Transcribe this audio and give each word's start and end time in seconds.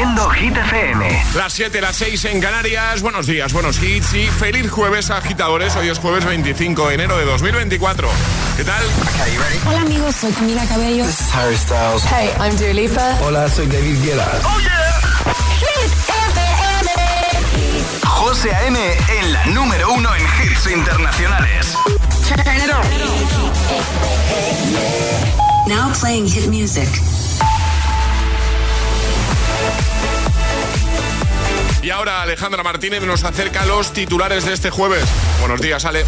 haciendo 0.00 0.30
Hit 0.30 0.56
FM. 0.56 1.24
Las 1.34 1.52
7, 1.52 1.78
las 1.80 1.94
6 1.96 2.24
en 2.26 2.40
Canarias. 2.40 3.02
Buenos 3.02 3.26
días, 3.26 3.52
buenos 3.52 3.82
hits 3.82 4.14
y 4.14 4.28
feliz 4.28 4.70
jueves, 4.70 5.10
agitadores. 5.10 5.76
Hoy 5.76 5.90
es 5.90 5.98
jueves 5.98 6.24
25 6.24 6.88
de 6.88 6.94
enero 6.94 7.18
de 7.18 7.26
2024. 7.26 8.08
¿Qué 8.56 8.64
tal? 8.64 8.82
Hola, 9.66 9.82
amigos. 9.82 10.16
Soy 10.16 10.32
Camila 10.32 10.64
Cabello. 10.66 11.04
This 11.04 11.20
is 11.20 11.34
Harry 11.34 11.54
Styles. 11.56 12.02
Hey, 12.04 12.30
I'm 12.40 12.56
Dua 12.56 12.72
Lipa. 12.72 13.18
Hola, 13.22 13.46
soy 13.50 13.66
David 13.66 14.02
Guetta. 14.02 14.26
¡Oh, 14.44 14.58
yeah! 14.60 15.00
Hit 15.58 15.92
FM. 16.32 16.90
José 18.06 18.54
A.M. 18.54 18.78
en 19.20 19.32
la 19.34 19.46
número 19.46 19.92
uno 19.92 20.08
en 20.14 20.22
hits 20.22 20.66
internacionales. 20.66 21.74
Turn 22.26 22.40
it 22.56 22.70
on. 22.72 22.86
Now 25.68 25.92
playing 25.92 26.26
hit 26.26 26.48
music. 26.48 26.88
Y 31.82 31.90
ahora 31.90 32.22
Alejandra 32.22 32.62
Martínez 32.62 33.02
nos 33.02 33.24
acerca 33.24 33.64
los 33.64 33.92
titulares 33.92 34.44
de 34.44 34.52
este 34.52 34.70
jueves. 34.70 35.04
Buenos 35.40 35.60
días, 35.60 35.84
Ale. 35.84 36.04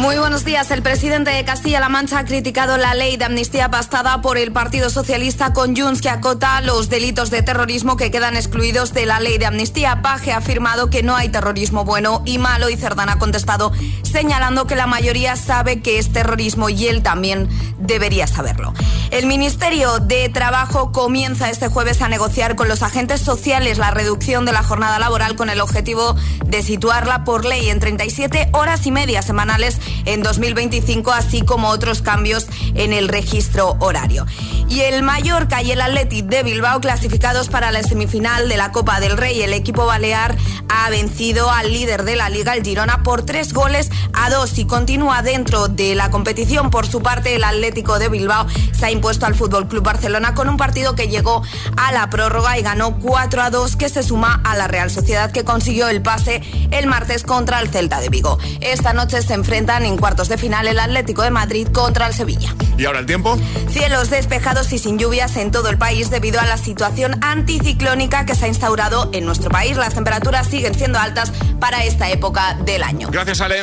Muy 0.00 0.16
buenos 0.16 0.46
días. 0.46 0.70
El 0.70 0.80
presidente 0.80 1.30
de 1.30 1.44
Castilla-La 1.44 1.90
Mancha 1.90 2.20
ha 2.20 2.24
criticado 2.24 2.78
la 2.78 2.94
ley 2.94 3.18
de 3.18 3.26
amnistía 3.26 3.70
pastada 3.70 4.22
por 4.22 4.38
el 4.38 4.50
Partido 4.50 4.88
Socialista 4.88 5.52
con 5.52 5.76
Junts 5.76 6.00
que 6.00 6.08
acota 6.08 6.62
los 6.62 6.88
delitos 6.88 7.28
de 7.28 7.42
terrorismo 7.42 7.98
que 7.98 8.10
quedan 8.10 8.34
excluidos 8.34 8.94
de 8.94 9.04
la 9.04 9.20
ley 9.20 9.36
de 9.36 9.44
amnistía. 9.44 10.00
Paje 10.00 10.32
ha 10.32 10.38
afirmado 10.38 10.88
que 10.88 11.02
no 11.02 11.16
hay 11.16 11.28
terrorismo 11.28 11.84
bueno 11.84 12.22
y 12.24 12.38
malo 12.38 12.70
y 12.70 12.78
Cerdán 12.78 13.10
ha 13.10 13.18
contestado 13.18 13.72
señalando 14.02 14.66
que 14.66 14.74
la 14.74 14.86
mayoría 14.86 15.36
sabe 15.36 15.82
que 15.82 15.98
es 15.98 16.10
terrorismo 16.10 16.70
y 16.70 16.88
él 16.88 17.02
también 17.02 17.50
debería 17.78 18.26
saberlo. 18.26 18.72
El 19.10 19.26
Ministerio 19.26 19.98
de 19.98 20.30
Trabajo 20.30 20.92
comienza 20.92 21.50
este 21.50 21.68
jueves 21.68 22.00
a 22.00 22.08
negociar 22.08 22.56
con 22.56 22.68
los 22.68 22.82
agentes 22.82 23.20
sociales 23.20 23.76
la 23.76 23.90
reducción 23.90 24.46
de 24.46 24.52
la 24.52 24.62
jornada 24.62 24.98
laboral 24.98 25.36
con 25.36 25.50
el 25.50 25.60
objetivo 25.60 26.16
de 26.46 26.62
situarla 26.62 27.24
por 27.24 27.44
ley 27.44 27.68
en 27.68 27.80
37 27.80 28.48
horas 28.52 28.86
y 28.86 28.92
media 28.92 29.20
semanales 29.20 29.78
en 30.04 30.22
2025, 30.22 31.12
así 31.12 31.42
como 31.42 31.68
otros 31.68 32.02
cambios 32.02 32.46
en 32.74 32.92
el 32.92 33.08
registro 33.08 33.76
horario. 33.80 34.26
Y 34.68 34.80
el 34.80 35.02
Mallorca 35.02 35.62
y 35.62 35.72
el 35.72 35.80
Athletic 35.80 36.26
de 36.26 36.42
Bilbao 36.42 36.80
clasificados 36.80 37.48
para 37.48 37.72
la 37.72 37.82
semifinal 37.82 38.48
de 38.48 38.56
la 38.56 38.70
Copa 38.70 39.00
del 39.00 39.16
Rey. 39.16 39.42
El 39.42 39.52
equipo 39.52 39.86
balear 39.86 40.36
ha 40.68 40.88
vencido 40.90 41.50
al 41.50 41.72
líder 41.72 42.04
de 42.04 42.16
la 42.16 42.28
Liga, 42.28 42.54
el 42.54 42.62
Girona, 42.62 43.02
por 43.02 43.22
tres 43.22 43.52
goles 43.52 43.90
a 44.12 44.30
dos 44.30 44.56
y 44.58 44.66
continúa 44.66 45.22
dentro 45.22 45.68
de 45.68 45.94
la 45.94 46.10
competición. 46.10 46.70
Por 46.70 46.86
su 46.86 47.02
parte, 47.02 47.34
el 47.34 47.44
Atlético 47.44 47.98
de 47.98 48.08
Bilbao 48.08 48.46
se 48.72 48.86
ha 48.86 48.90
impuesto 48.90 49.26
al 49.26 49.34
Fútbol 49.34 49.66
Club 49.66 49.82
Barcelona 49.82 50.34
con 50.34 50.48
un 50.48 50.56
partido 50.56 50.94
que 50.94 51.08
llegó 51.08 51.42
a 51.76 51.92
la 51.92 52.08
prórroga 52.10 52.58
y 52.58 52.62
ganó 52.62 52.98
4 52.98 53.42
a 53.42 53.50
2, 53.50 53.76
que 53.76 53.88
se 53.88 54.02
suma 54.02 54.40
a 54.44 54.56
la 54.56 54.68
Real 54.68 54.90
Sociedad 54.90 55.32
que 55.32 55.44
consiguió 55.44 55.88
el 55.88 56.02
pase 56.02 56.42
el 56.70 56.86
martes 56.86 57.24
contra 57.24 57.60
el 57.60 57.68
Celta 57.70 58.00
de 58.00 58.08
Vigo. 58.08 58.38
Esta 58.60 58.92
noche 58.92 59.22
se 59.22 59.34
enfrentan 59.34 59.79
en 59.84 59.96
cuartos 59.96 60.28
de 60.28 60.38
final 60.38 60.66
el 60.66 60.78
Atlético 60.78 61.22
de 61.22 61.30
Madrid 61.30 61.68
contra 61.68 62.06
el 62.06 62.14
Sevilla. 62.14 62.54
¿Y 62.76 62.84
ahora 62.86 63.00
el 63.00 63.06
tiempo? 63.06 63.38
Cielos 63.70 64.10
despejados 64.10 64.72
y 64.72 64.78
sin 64.78 64.98
lluvias 64.98 65.36
en 65.36 65.50
todo 65.50 65.68
el 65.68 65.78
país 65.78 66.10
debido 66.10 66.40
a 66.40 66.46
la 66.46 66.56
situación 66.56 67.18
anticiclónica 67.22 68.24
que 68.26 68.34
se 68.34 68.46
ha 68.46 68.48
instaurado 68.48 69.10
en 69.12 69.24
nuestro 69.24 69.50
país. 69.50 69.76
Las 69.76 69.94
temperaturas 69.94 70.46
siguen 70.46 70.74
siendo 70.74 70.98
altas 70.98 71.32
para 71.58 71.84
esta 71.84 72.10
época 72.10 72.56
del 72.64 72.82
año. 72.82 73.08
Gracias, 73.10 73.40
Ale. 73.40 73.62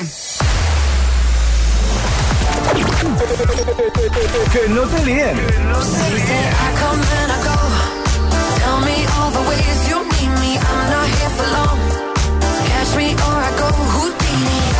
Que 4.52 4.70
no 4.70 4.82
te 4.84 5.06
líen. 5.06 5.38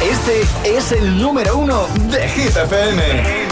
Este 0.02 0.42
es 0.64 0.92
el 0.92 1.22
número 1.22 1.58
uno 1.58 1.88
de 2.10 2.28
Hit 2.30 2.56
FM. 2.56 3.48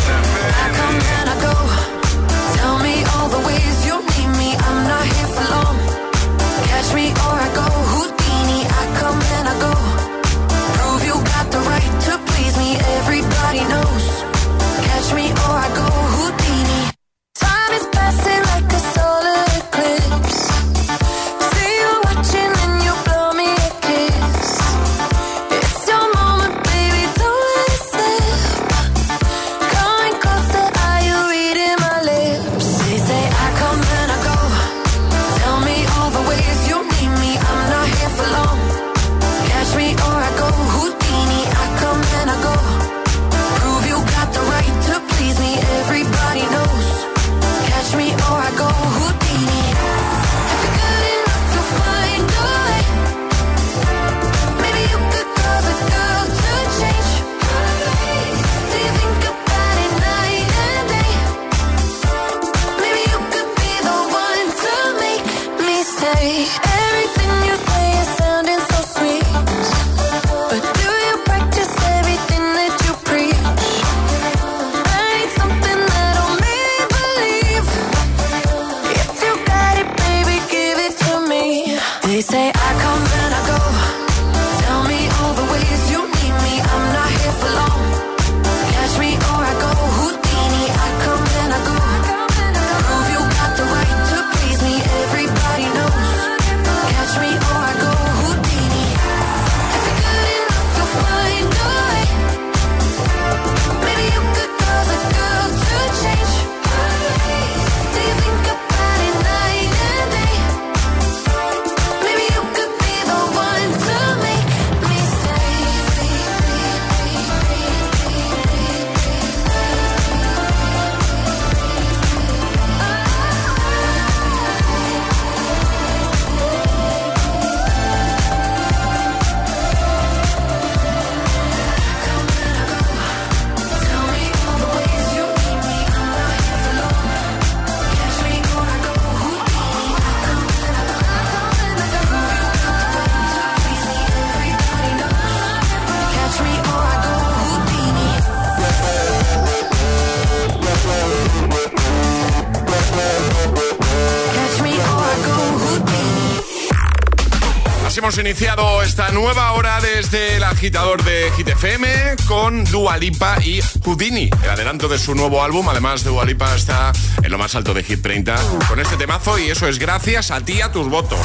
Iniciado 158.26 158.82
esta 158.82 159.12
nueva 159.12 159.52
hora 159.52 159.80
desde 159.82 160.38
el 160.38 160.44
agitador 160.44 161.04
de 161.04 161.32
Hit 161.38 161.48
FM 161.48 162.16
con 162.28 162.64
Dua 162.64 162.98
Lipa 162.98 163.38
y 163.44 163.60
Houdini, 163.84 164.32
el 164.42 164.50
adelanto 164.50 164.88
de 164.88 164.98
su 164.98 165.14
nuevo 165.14 165.44
álbum. 165.44 165.70
Además, 165.70 166.04
Dua 166.04 166.26
Lipa 166.26 166.56
está 166.56 166.92
en 167.22 167.32
lo 167.32 167.38
más 167.38 167.54
alto 167.54 167.76
de 167.76 167.84
Hit 167.84 168.02
30 168.02 168.36
con 168.68 168.80
este 168.80 168.98
temazo 168.98 169.38
y 169.38 169.52
eso 169.52 169.68
es 169.68 169.78
gracias 169.78 170.32
a 170.32 170.42
ti, 170.42 170.60
a 170.62 170.72
tus 170.72 170.90
votos. 170.90 171.20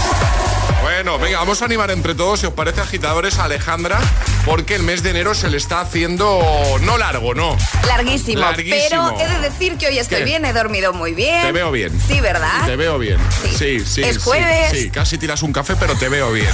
Bueno, 0.82 1.18
venga, 1.18 1.38
vamos 1.38 1.62
a 1.62 1.66
animar 1.66 1.90
entre 1.90 2.14
todos, 2.14 2.40
si 2.40 2.46
os 2.46 2.54
parece, 2.54 2.80
agitadores, 2.80 3.38
a 3.38 3.44
Alejandra, 3.44 3.98
porque 4.44 4.74
el 4.74 4.82
mes 4.82 5.02
de 5.02 5.10
enero 5.10 5.34
se 5.34 5.50
le 5.50 5.56
está 5.56 5.80
haciendo 5.80 6.42
no 6.82 6.98
largo, 6.98 7.34
no. 7.34 7.56
Larguísimo, 7.86 8.40
Larguísimo. 8.40 9.14
Pero 9.16 9.20
he 9.20 9.28
de 9.28 9.40
decir 9.40 9.76
que 9.76 9.88
hoy 9.88 9.98
estoy 9.98 10.18
¿Qué? 10.18 10.24
bien, 10.24 10.44
he 10.44 10.52
dormido 10.52 10.92
muy 10.92 11.14
bien. 11.14 11.42
Te 11.42 11.52
veo 11.52 11.70
bien. 11.70 11.92
Sí, 12.08 12.20
¿verdad? 12.20 12.64
Te 12.66 12.76
veo 12.76 12.98
bien. 12.98 13.18
Sí. 13.42 13.56
Sí, 13.56 13.80
sí. 13.84 14.02
Es 14.02 14.16
sí, 14.16 14.22
jueves. 14.22 14.70
Sí, 14.72 14.90
casi 14.90 15.18
tiras 15.18 15.42
un 15.42 15.52
café, 15.52 15.76
pero 15.76 15.94
te 15.96 16.08
veo 16.08 16.32
bien. 16.32 16.50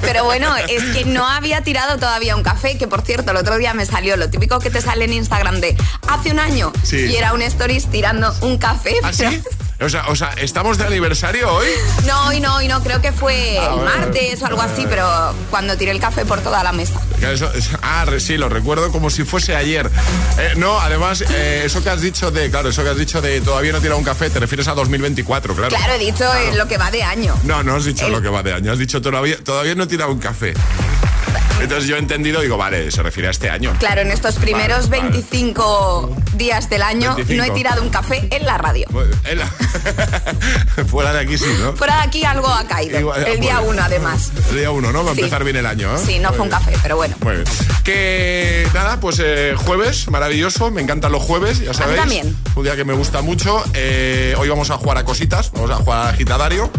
Pero 0.00 0.24
bueno, 0.24 0.54
es 0.68 0.82
que 0.96 1.04
no 1.04 1.26
había 1.28 1.62
tirado 1.62 1.96
todavía 1.98 2.36
un 2.36 2.42
café, 2.42 2.76
que 2.78 2.86
por 2.88 3.02
cierto, 3.02 3.30
el 3.30 3.36
otro 3.36 3.56
día 3.58 3.74
me 3.74 3.86
salió 3.86 4.16
lo 4.16 4.28
típico 4.30 4.58
que 4.58 4.70
te 4.70 4.80
sale 4.80 5.04
en 5.04 5.12
Instagram 5.12 5.60
de 5.60 5.76
hace 6.08 6.30
un 6.32 6.38
año 6.38 6.72
Sí. 6.82 6.96
y 7.06 7.16
era 7.16 7.32
un 7.32 7.42
stories 7.42 7.86
tirando 7.90 8.34
un 8.40 8.58
café. 8.58 8.94
¿Ah, 9.02 9.10
pero- 9.16 9.30
sí? 9.30 9.42
O 9.80 9.88
sea, 9.88 10.06
o 10.08 10.14
sea, 10.14 10.30
¿estamos 10.38 10.78
de 10.78 10.84
aniversario 10.86 11.52
hoy? 11.52 11.66
No, 12.06 12.28
hoy 12.28 12.38
no, 12.38 12.54
hoy 12.54 12.68
no, 12.68 12.80
creo 12.84 13.00
que 13.00 13.10
fue 13.10 13.58
Ah, 13.58 13.74
el 13.76 13.80
martes 13.84 14.40
o 14.42 14.46
algo 14.46 14.62
así, 14.62 14.86
pero 14.88 15.34
cuando 15.50 15.76
tiré 15.76 15.90
el 15.90 15.98
café 15.98 16.24
por 16.24 16.40
toda 16.40 16.62
la 16.62 16.70
mesa. 16.70 17.00
Eso- 17.22 17.50
ah, 17.82 18.06
sí, 18.18 18.36
lo 18.36 18.48
recuerdo 18.48 18.90
como 18.90 19.10
si 19.10 19.24
fuese 19.24 19.54
ayer. 19.56 19.90
Eh, 20.38 20.52
no, 20.56 20.80
además, 20.80 21.22
eh, 21.30 21.62
eso 21.64 21.82
que 21.82 21.90
has 21.90 22.00
dicho 22.00 22.30
de, 22.30 22.50
claro, 22.50 22.68
eso 22.70 22.82
que 22.82 22.90
has 22.90 22.96
dicho 22.96 23.20
de 23.20 23.40
todavía 23.40 23.72
no 23.72 23.80
tira 23.80 23.94
un 23.96 24.04
café, 24.04 24.28
te 24.30 24.40
refieres 24.40 24.68
a 24.68 24.74
2024, 24.74 25.54
claro. 25.54 25.74
Claro, 25.76 25.94
he 25.94 25.98
dicho 25.98 26.24
en 26.34 26.58
lo 26.58 26.66
que 26.68 26.76
va 26.78 26.90
de 26.90 27.02
año. 27.02 27.34
No, 27.44 27.62
no 27.62 27.76
has 27.76 27.84
dicho 27.84 28.06
El- 28.06 28.12
lo 28.12 28.22
que 28.22 28.28
va 28.28 28.42
de 28.42 28.52
año, 28.54 28.72
has 28.72 28.78
dicho 28.78 29.00
todavía, 29.00 29.36
todavía 29.42 29.74
no 29.74 29.84
he 29.84 29.86
tirado 29.86 30.10
un 30.12 30.18
café. 30.18 30.54
Entonces 31.62 31.88
yo 31.88 31.96
he 31.96 31.98
entendido, 31.98 32.40
digo, 32.40 32.56
vale, 32.56 32.90
se 32.90 33.02
refiere 33.02 33.28
a 33.28 33.30
este 33.30 33.48
año. 33.50 33.72
Claro, 33.78 34.00
en 34.02 34.10
estos 34.10 34.34
primeros 34.36 34.88
Vale, 34.88 35.02
vale. 35.02 35.12
25 35.12 36.16
días 36.34 36.68
del 36.68 36.82
año 36.82 37.14
25. 37.14 37.34
no 37.46 37.52
he 37.52 37.56
tirado 37.56 37.82
un 37.82 37.88
café 37.90 38.26
en 38.30 38.44
la 38.44 38.58
radio. 38.58 38.86
Fuera 40.88 41.12
de 41.12 41.20
aquí 41.20 41.38
sí, 41.38 41.46
¿no? 41.60 41.72
Fuera 41.74 41.96
de 41.96 42.02
aquí 42.02 42.24
algo 42.24 42.48
ha 42.48 42.64
caído. 42.66 42.98
Igual- 42.98 43.24
el 43.26 43.40
día 43.40 43.60
uno, 43.60 43.82
además. 43.82 44.30
El 44.50 44.56
día 44.58 44.70
uno, 44.70 44.92
¿no? 44.92 45.04
Va 45.04 45.12
a 45.12 45.14
Sí. 45.14 45.20
empezar 45.20 45.44
bien 45.44 45.56
el 45.56 45.66
año, 45.66 45.94
¿eh? 45.94 46.00
Sí, 46.04 46.18
no 46.18 46.30
Muy 46.30 46.36
fue 46.36 46.44
un 46.46 46.50
café, 46.50 46.72
pero 46.82 46.96
bueno. 46.96 47.16
Muy 47.20 47.32
bien. 47.34 47.44
Que 47.84 48.66
nada, 48.74 48.98
pues 49.00 49.20
eh, 49.22 49.54
jueves, 49.56 50.08
maravilloso, 50.08 50.70
me 50.70 50.80
encantan 50.82 51.12
los 51.12 51.22
jueves, 51.22 51.60
ya 51.60 51.74
sabéis. 51.74 51.98
también. 52.00 52.36
Un 52.54 52.64
día 52.64 52.76
que 52.76 52.84
me 52.84 52.92
gusta 52.92 53.22
mucho. 53.22 53.62
Eh, 53.74 54.34
hoy 54.38 54.48
vamos 54.48 54.70
a 54.70 54.76
jugar 54.78 54.98
a 54.98 55.04
cositas, 55.04 55.50
vamos 55.52 55.70
a 55.70 55.76
jugar 55.76 55.98
a 56.06 56.08
agitadario. 56.10 56.70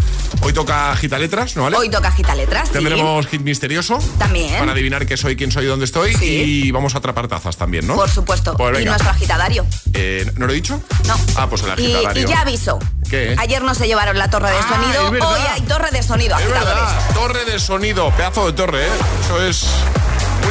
Hoy 0.41 0.53
toca 0.53 0.95
letras, 1.19 1.55
¿no 1.55 1.63
vale? 1.63 1.77
Hoy 1.77 1.89
toca 1.89 2.11
Gita 2.11 2.35
Letras, 2.35 2.67
sí. 2.67 2.73
Tendremos 2.73 3.27
hit 3.27 3.41
misterioso. 3.41 3.99
También. 4.17 4.59
Para 4.59 4.72
adivinar 4.73 5.05
qué 5.05 5.15
soy, 5.17 5.35
quién 5.35 5.51
soy 5.51 5.65
dónde 5.65 5.85
estoy. 5.85 6.13
Sí. 6.15 6.25
Y 6.67 6.71
vamos 6.71 6.95
a 6.95 6.97
atrapar 6.99 7.27
tazas 7.27 7.57
también, 7.57 7.87
¿no? 7.87 7.95
Por 7.95 8.09
supuesto. 8.09 8.55
Pues 8.55 8.79
y 8.81 8.85
nuestro 8.85 9.09
agitadario. 9.09 9.65
Eh, 9.93 10.29
¿No 10.35 10.45
lo 10.47 10.51
he 10.51 10.55
dicho? 10.55 10.81
No. 11.07 11.15
Ah, 11.35 11.47
pues 11.49 11.63
el 11.63 11.71
agitadario. 11.71 12.23
y 12.23 12.27
ya 12.29 12.41
aviso. 12.41 12.79
¿Qué? 13.09 13.35
Ayer 13.37 13.61
no 13.61 13.73
se 13.75 13.87
llevaron 13.87 14.17
la 14.17 14.29
torre 14.29 14.49
de 14.51 14.57
Ah, 14.57 14.67
sonido. 15.01 15.27
Hoy 15.27 15.39
hay 15.53 15.61
torre 15.61 15.91
de 15.91 16.03
sonido, 16.03 16.35
Es 16.37 16.43
agitadores. 16.43 16.75
verdad, 16.75 17.13
torre 17.13 17.45
de 17.45 17.59
sonido, 17.59 18.11
pedazo 18.11 18.47
de 18.47 18.53
torre, 18.53 18.85
¿eh? 18.87 18.89
Eso 19.25 19.41
es 19.45 19.65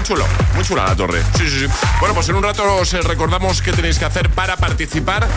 muy 0.02 0.08
chulo, 0.16 0.24
muy 0.56 0.64
chula 0.64 0.84
la 0.84 0.96
torre. 0.96 1.22
Sí, 1.38 1.48
sí, 1.48 1.60
sí. 1.60 1.66
Bueno, 2.00 2.12
pues 2.14 2.28
en 2.28 2.34
un 2.34 2.42
rato 2.42 2.64
os 2.74 2.92
eh, 2.92 3.00
recordamos 3.02 3.62
qué 3.62 3.70
tenéis 3.72 4.00
que 4.00 4.04
hacer 4.04 4.28
para 4.30 4.56
participar, 4.56 5.28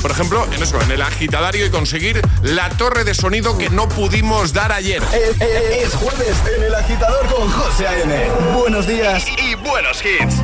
por 0.00 0.10
ejemplo, 0.10 0.46
en 0.50 0.62
eso, 0.62 0.80
en 0.80 0.90
el 0.92 1.02
agitadario 1.02 1.66
y 1.66 1.70
conseguir 1.70 2.22
la 2.42 2.70
torre 2.70 3.04
de 3.04 3.12
sonido 3.12 3.58
que 3.58 3.68
no 3.68 3.86
pudimos 3.86 4.54
dar 4.54 4.72
ayer. 4.72 5.02
Es, 5.12 5.38
es- 5.42 5.88
es 5.88 5.94
jueves 5.94 6.36
en 6.56 6.62
el 6.62 6.74
agitador 6.74 7.26
con 7.26 7.50
José 7.50 7.86
A.M. 7.86 8.30
Buenos 8.54 8.86
días 8.86 9.26
y, 9.28 9.50
y 9.50 9.54
buenos 9.56 10.02
hits. 10.02 10.36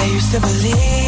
I 0.00 0.10
used 0.14 0.32
to 0.32 0.40
believe 0.40 0.76
we 0.76 1.07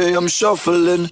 day 0.00 0.14
I'm 0.14 0.28
shuffling. 0.28 1.10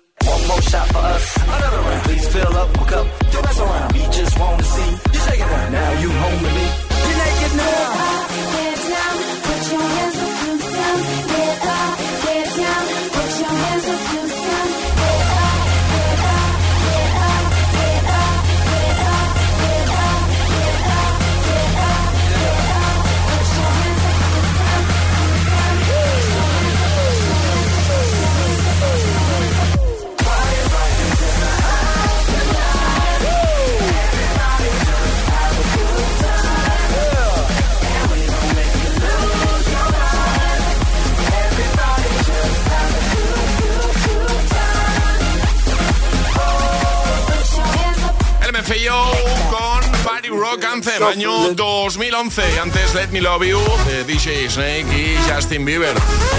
Año 51.07 51.55
2011. 51.55 52.43
Y 52.55 52.59
antes 52.59 52.95
Let 52.95 53.09
Me 53.09 53.21
Love 53.21 53.45
You 53.45 53.61
de 53.87 54.05
DJ 54.05 54.51
Snake 54.51 54.87
y 54.91 55.31
Justin 55.31 55.65
Bieber. 55.65 55.95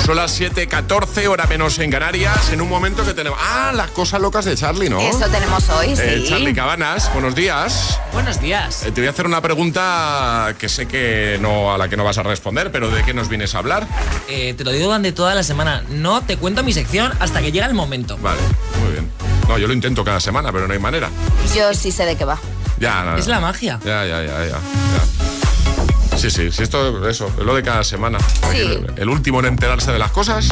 Son 0.05 0.15
las 0.15 0.39
7:14, 0.39 1.27
hora 1.27 1.45
menos 1.47 1.79
en 1.79 1.89
Canarias. 1.89 2.51
En 2.51 2.61
un 2.61 2.69
momento 2.69 3.05
que 3.05 3.13
tenemos. 3.13 3.39
Ah, 3.41 3.71
las 3.73 3.91
cosas 3.91 4.19
locas 4.21 4.45
de 4.45 4.55
Charlie, 4.55 4.89
¿no? 4.89 4.99
Eso 4.99 5.27
tenemos 5.29 5.69
hoy, 5.69 5.95
sí. 5.95 6.01
Eh, 6.03 6.25
Charlie 6.27 6.53
Cabanas, 6.53 7.11
buenos 7.13 7.33
días. 7.35 7.99
Buenos 8.11 8.41
días. 8.41 8.83
Eh, 8.83 8.91
te 8.91 9.01
voy 9.01 9.07
a 9.07 9.11
hacer 9.11 9.25
una 9.25 9.41
pregunta 9.41 10.55
que 10.57 10.67
sé 10.67 10.87
que 10.87 11.37
no 11.41 11.73
a 11.73 11.77
la 11.77 11.87
que 11.87 11.95
no 11.95 12.03
vas 12.03 12.17
a 12.17 12.23
responder, 12.23 12.71
pero 12.71 12.89
¿de 12.89 13.03
qué 13.03 13.13
nos 13.13 13.29
vienes 13.29 13.55
a 13.55 13.59
hablar? 13.59 13.87
Eh, 14.27 14.53
te 14.57 14.63
lo 14.63 14.71
digo 14.71 14.85
durante 14.85 15.13
toda 15.13 15.33
la 15.33 15.43
semana. 15.43 15.83
No 15.89 16.21
te 16.21 16.37
cuento 16.37 16.63
mi 16.63 16.73
sección 16.73 17.13
hasta 17.19 17.41
que 17.41 17.51
llega 17.51 17.65
el 17.65 17.73
momento. 17.73 18.17
Vale, 18.21 18.41
muy 18.81 18.91
bien. 18.91 19.11
No, 19.47 19.57
yo 19.57 19.67
lo 19.67 19.73
intento 19.73 20.03
cada 20.03 20.19
semana, 20.19 20.51
pero 20.51 20.67
no 20.67 20.73
hay 20.73 20.79
manera. 20.79 21.09
Yo 21.55 21.73
sí 21.73 21.91
sé 21.91 22.05
de 22.05 22.17
qué 22.17 22.25
va. 22.25 22.37
Ya, 22.79 23.03
nada. 23.03 23.17
Es 23.17 23.27
la 23.27 23.39
magia. 23.39 23.79
Ya, 23.83 24.05
ya, 24.05 24.21
ya, 24.23 24.45
ya. 24.45 24.47
ya. 24.49 26.17
Sí, 26.17 26.31
sí, 26.31 26.51
sí, 26.51 26.63
esto, 26.63 27.07
eso, 27.07 27.27
es 27.37 27.45
lo 27.45 27.55
de 27.55 27.61
cada 27.61 27.83
semana. 27.83 28.17
Sí. 28.51 28.57
El, 28.61 28.93
el 28.97 29.09
último 29.09 29.39
en 29.39 29.45
enterarse 29.45 29.91
de 29.91 29.99
las 29.99 30.11
cosas. 30.11 30.49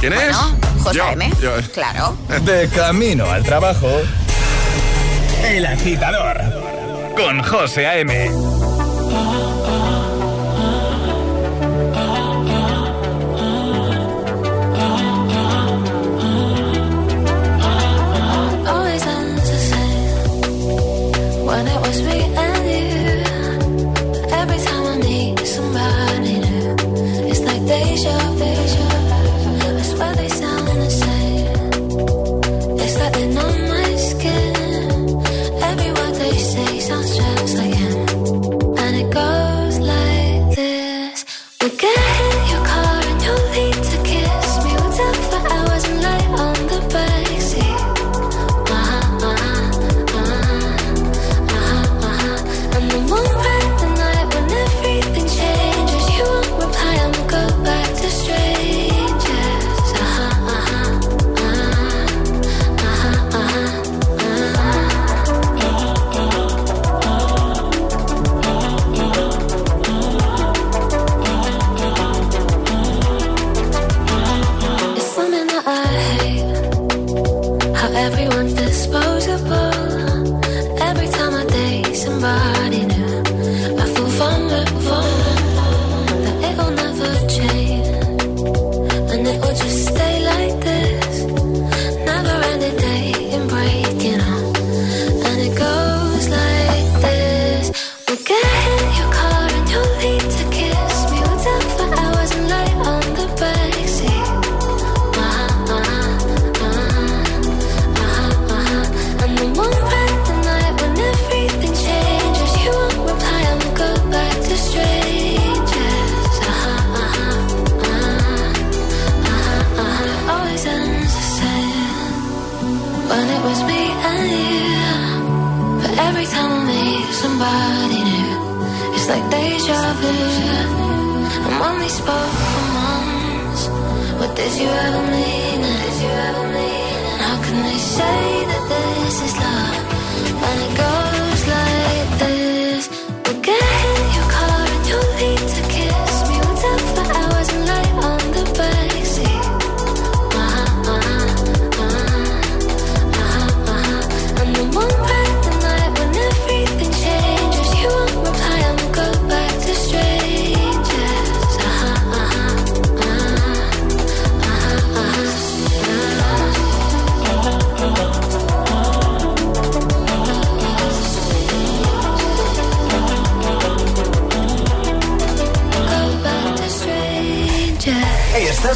¿Quién 0.00 0.12
es? 0.12 0.32
¿No? 0.32 0.56
José 0.82 0.98
Yo, 0.98 1.08
M. 1.10 1.32
yo. 1.40 1.52
Claro. 1.72 2.16
De 2.42 2.68
camino 2.68 3.30
al 3.30 3.44
trabajo. 3.44 3.88
El 5.44 5.66
agitador. 5.66 6.40
Con 7.16 7.42
José 7.42 7.86
A.M. 7.86 8.30
when 21.64 21.72
it 21.72 21.80
was 21.80 22.02
me 22.02 22.23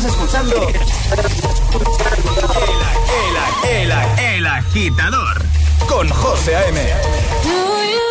Escuchando. 0.05 0.69
El, 0.69 0.75
el, 3.69 3.91
el, 3.91 3.93
el 4.37 4.47
agitador 4.47 5.43
con 5.89 6.09
José 6.09 6.55
A.M. 6.55 8.08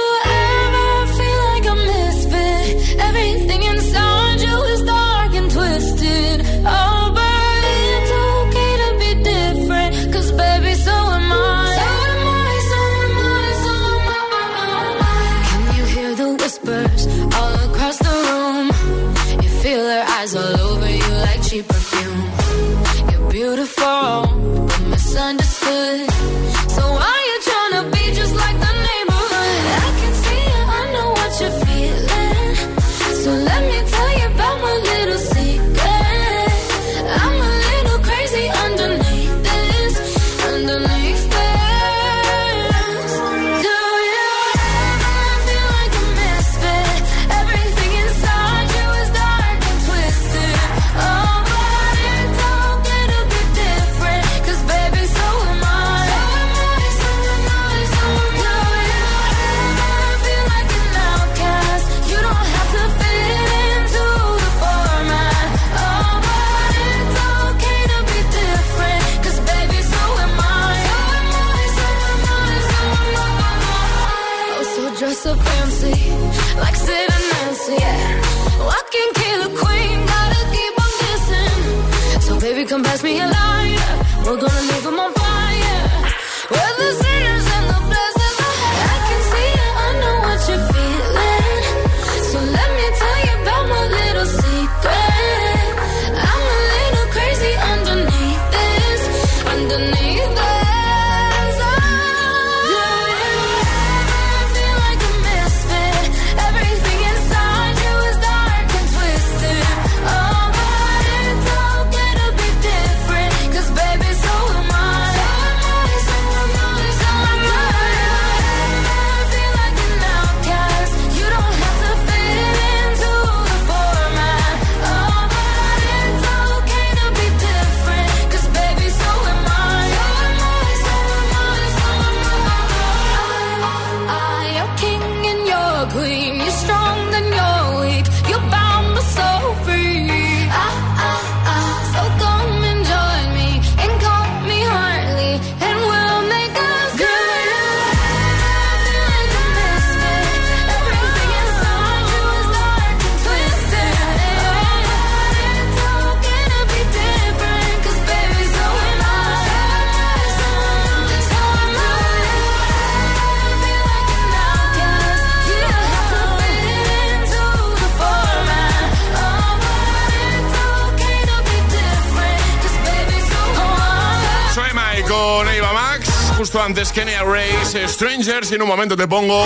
antes 176.77 176.93
Kenya 176.93 177.23
Race, 177.23 177.87
Strangers, 177.87 178.51
y 178.51 178.55
en 178.55 178.61
un 178.61 178.67
momento 178.67 178.95
te 178.95 179.07
pongo. 179.07 179.43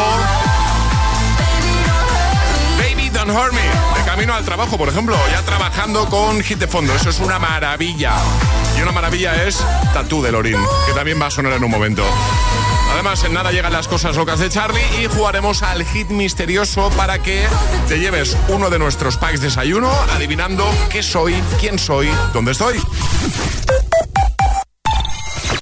Baby 2.77 3.09
Don't 3.09 3.31
Hurt 3.31 3.53
Me, 3.53 3.61
de 3.61 4.05
camino 4.05 4.33
al 4.33 4.43
trabajo, 4.43 4.77
por 4.77 4.89
ejemplo, 4.89 5.15
ya 5.31 5.41
trabajando 5.43 6.09
con 6.09 6.43
Hit 6.43 6.59
de 6.59 6.67
Fondo. 6.67 6.93
Eso 6.93 7.09
es 7.09 7.19
una 7.21 7.39
maravilla. 7.39 8.15
Y 8.77 8.81
una 8.81 8.91
maravilla 8.91 9.45
es 9.45 9.63
Tatú 9.93 10.21
de 10.21 10.33
Lorin, 10.33 10.59
que 10.85 10.91
también 10.91 11.21
va 11.21 11.27
a 11.27 11.31
sonar 11.31 11.53
en 11.53 11.63
un 11.63 11.71
momento. 11.71 12.03
Además, 12.91 13.23
en 13.23 13.33
nada 13.33 13.51
llegan 13.51 13.71
las 13.71 13.87
cosas 13.87 14.17
locas 14.17 14.39
de 14.39 14.49
Charlie 14.49 14.83
y 15.01 15.07
jugaremos 15.07 15.63
al 15.63 15.85
hit 15.85 16.09
misterioso 16.09 16.89
para 16.97 17.19
que 17.19 17.45
te 17.87 17.97
lleves 17.99 18.35
uno 18.49 18.69
de 18.69 18.77
nuestros 18.77 19.15
packs 19.15 19.39
de 19.39 19.47
desayuno 19.47 19.89
adivinando 20.13 20.69
qué 20.89 21.01
soy, 21.01 21.41
quién 21.61 21.79
soy, 21.79 22.09
dónde 22.33 22.51
estoy. 22.51 22.77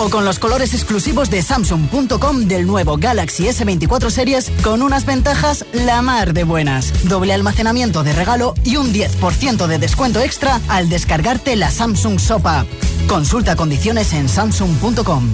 O 0.00 0.08
con 0.08 0.24
los 0.24 0.38
colores 0.38 0.72
exclusivos 0.72 1.28
de 1.28 1.42
Samsung.com 1.42 2.46
del 2.48 2.66
nuevo 2.66 2.96
Galaxy 2.96 3.44
S24 3.44 4.08
Series 4.08 4.50
con 4.62 4.80
unas 4.80 5.04
ventajas 5.04 5.66
la 5.74 6.00
mar 6.00 6.32
de 6.32 6.44
buenas. 6.44 7.06
Doble 7.06 7.34
almacenamiento 7.34 8.02
de 8.02 8.14
regalo 8.14 8.54
y 8.64 8.76
un 8.76 8.94
10% 8.94 9.66
de 9.66 9.78
descuento 9.78 10.20
extra 10.20 10.58
al 10.68 10.88
descargarte 10.88 11.54
la 11.54 11.70
Samsung 11.70 12.18
Sopa. 12.18 12.64
Consulta 13.08 13.56
condiciones 13.56 14.14
en 14.14 14.30
Samsung.com. 14.30 15.28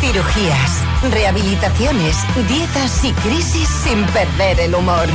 Cirugías, 0.00 0.70
rehabilitaciones, 1.10 2.16
dietas 2.46 3.04
y 3.04 3.12
crisis 3.14 3.68
sin 3.82 4.04
perder 4.06 4.60
el 4.60 4.76
humor. 4.76 5.08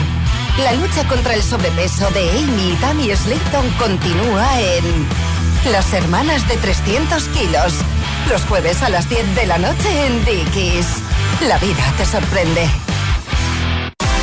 La 0.63 0.73
lucha 0.73 1.07
contra 1.07 1.35
el 1.35 1.41
sobrepeso 1.41 2.09
de 2.11 2.29
Amy 2.31 2.71
y 2.71 2.75
Tammy 2.81 3.15
Slayton 3.15 3.69
continúa 3.79 4.61
en 4.61 5.07
Las 5.71 5.93
Hermanas 5.93 6.45
de 6.49 6.57
300 6.57 7.29
kilos. 7.29 7.73
Los 8.29 8.43
jueves 8.43 8.83
a 8.83 8.89
las 8.89 9.07
10 9.07 9.35
de 9.35 9.47
la 9.47 9.57
noche 9.57 10.05
en 10.05 10.25
Dickies. 10.25 10.87
La 11.47 11.57
vida 11.59 11.93
te 11.97 12.05
sorprende. 12.05 12.67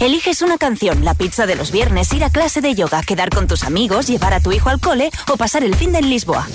Eliges 0.00 0.42
una 0.42 0.58
canción, 0.58 1.04
la 1.04 1.14
pizza 1.14 1.44
de 1.44 1.56
los 1.56 1.72
viernes, 1.72 2.12
ir 2.12 2.22
a 2.22 2.30
clase 2.30 2.60
de 2.60 2.76
yoga, 2.76 3.02
quedar 3.02 3.30
con 3.30 3.48
tus 3.48 3.64
amigos, 3.64 4.06
llevar 4.06 4.32
a 4.32 4.38
tu 4.38 4.52
hijo 4.52 4.68
al 4.68 4.78
cole 4.80 5.10
o 5.28 5.36
pasar 5.36 5.64
el 5.64 5.74
fin 5.74 5.90
de 5.90 5.98
en 5.98 6.08
Lisboa. 6.08 6.46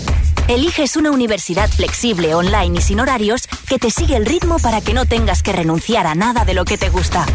Eliges 0.47 0.95
una 0.95 1.11
universidad 1.11 1.69
flexible, 1.69 2.35
online 2.35 2.79
y 2.79 2.81
sin 2.81 3.01
horarios 3.01 3.47
que 3.67 3.79
te 3.79 3.91
sigue 3.91 4.15
el 4.15 4.25
ritmo 4.25 4.59
para 4.59 4.79
que 4.79 4.93
no 4.93 5.05
tengas 5.05 5.43
que 5.43 5.51
renunciar 5.51 6.07
a 6.07 6.15
nada 6.15 6.45
de 6.45 6.53
lo 6.53 6.63
que 6.63 6.77
te 6.77 6.89
gusta. 6.89 7.25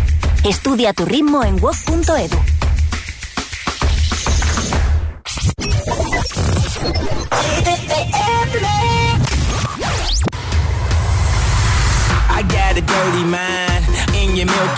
Estudia 0.44 0.94
tu 0.94 1.04
ritmo 1.04 1.44
en 1.44 1.58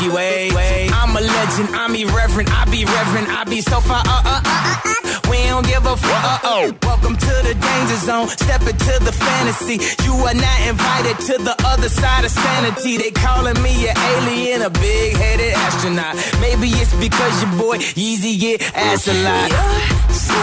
Way. 0.08 0.99
I'm 1.20 1.26
a 1.26 1.32
legend, 1.32 1.68
I'm 1.76 1.94
irreverent, 1.94 2.48
I 2.50 2.64
be 2.70 2.86
reverent, 2.86 3.28
I 3.28 3.44
be 3.44 3.60
so 3.60 3.78
far. 3.80 4.00
Uh, 4.06 4.22
uh, 4.24 4.40
uh, 4.40 4.80
uh, 4.88 4.94
uh. 5.04 5.20
We 5.28 5.36
don't 5.52 5.66
give 5.66 5.84
a 5.84 5.94
fuck. 5.94 6.24
Uh, 6.24 6.38
oh. 6.44 6.72
Welcome 6.82 7.14
to 7.14 7.34
the 7.44 7.52
danger 7.60 7.96
zone. 8.00 8.28
Step 8.28 8.62
into 8.62 8.96
the 9.04 9.12
fantasy. 9.12 9.76
You 10.08 10.14
are 10.14 10.32
not 10.32 10.60
invited 10.64 11.20
to 11.28 11.36
the 11.44 11.54
other 11.66 11.90
side 11.90 12.24
of 12.24 12.30
sanity. 12.30 12.96
They 12.96 13.10
calling 13.10 13.60
me 13.60 13.88
an 13.88 13.96
alien, 13.98 14.62
a 14.62 14.70
big 14.70 15.14
headed 15.16 15.52
astronaut. 15.52 16.16
Maybe 16.40 16.68
it's 16.80 16.94
because 16.96 17.42
your 17.42 17.52
boy 17.60 17.76
Yeezy 18.00 18.40
get 18.40 18.74
ass 18.74 19.06
a 19.06 19.12
lot. 19.20 19.50
You're 19.52 20.16
so 20.16 20.40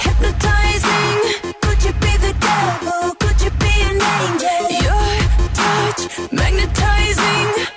hypnotizing. 0.00 1.52
Could 1.60 1.84
you 1.84 1.92
be 2.00 2.16
the 2.24 2.32
devil? 2.40 3.14
Could 3.20 3.38
you 3.44 3.50
be 3.60 3.74
an 3.84 4.00
angel? 4.00 4.64
Your 4.80 5.12
touch 5.52 6.32
magnetizing. 6.32 7.75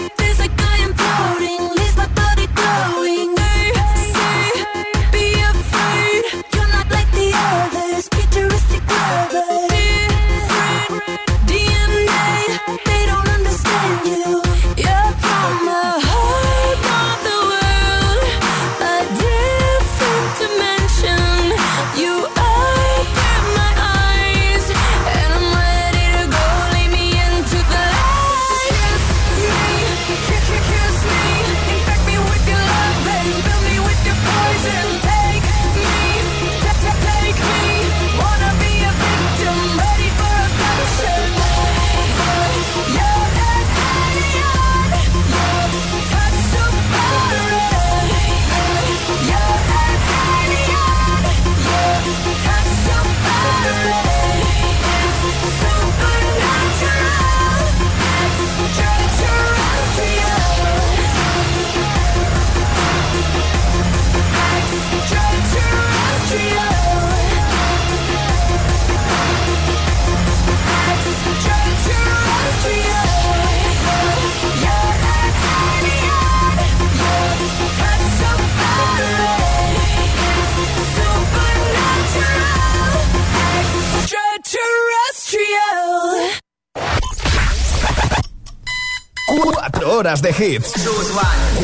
Cuatro 89.30 89.98
horas 89.98 90.22
de 90.24 90.32
hits. 90.32 90.74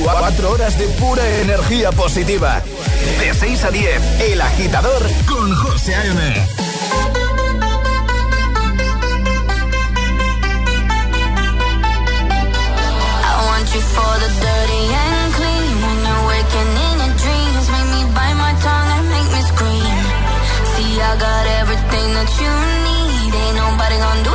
Cuatro 0.04 0.51
horas 0.51 0.78
de 0.78 0.86
pura 0.99 1.28
energía 1.41 1.91
positiva. 1.91 2.62
De 3.19 3.34
6 3.34 3.63
a 3.63 3.71
10, 3.71 4.21
El 4.21 4.41
Agitador 4.41 5.01
con 5.25 5.56
José 5.56 5.95
A.M. 5.95 6.45
For 13.75 14.15
the 14.23 14.30
dirty 14.39 14.84
and 14.88 15.34
clean. 15.36 15.75
When 15.84 15.97
you're 16.08 16.23
waking 16.32 16.71
in 16.88 16.95
your 17.01 17.13
dreams, 17.19 17.65
make 17.73 17.89
me 17.91 18.01
bite 18.15 18.38
my 18.39 18.54
tongue 18.63 18.89
and 18.95 19.06
make 19.10 19.30
me 19.36 19.41
scream. 19.51 19.97
See, 20.71 21.01
I 21.01 21.12
got 21.19 21.45
everything 21.60 22.10
that 22.15 22.32
you 22.39 22.54
need. 22.88 23.36
Ain't 23.36 23.58
nobody 23.58 23.97
gonna 23.97 24.23
do 24.23 24.35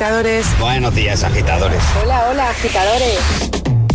agitadores. 0.00 0.46
Buenos 0.58 0.94
días, 0.94 1.22
agitadores. 1.24 1.82
Hola, 2.02 2.30
hola, 2.30 2.48
agitadores. 2.48 3.18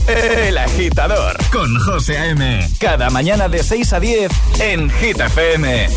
El 0.08 0.56
agitador 0.56 1.36
con 1.52 1.80
José 1.80 2.20
A.M. 2.20 2.70
Cada 2.80 3.10
mañana 3.10 3.48
de 3.50 3.64
6 3.64 3.94
a 3.94 4.00
10 4.00 4.32
en 4.60 4.92
Hit 4.92 5.20
FM. 5.20 5.88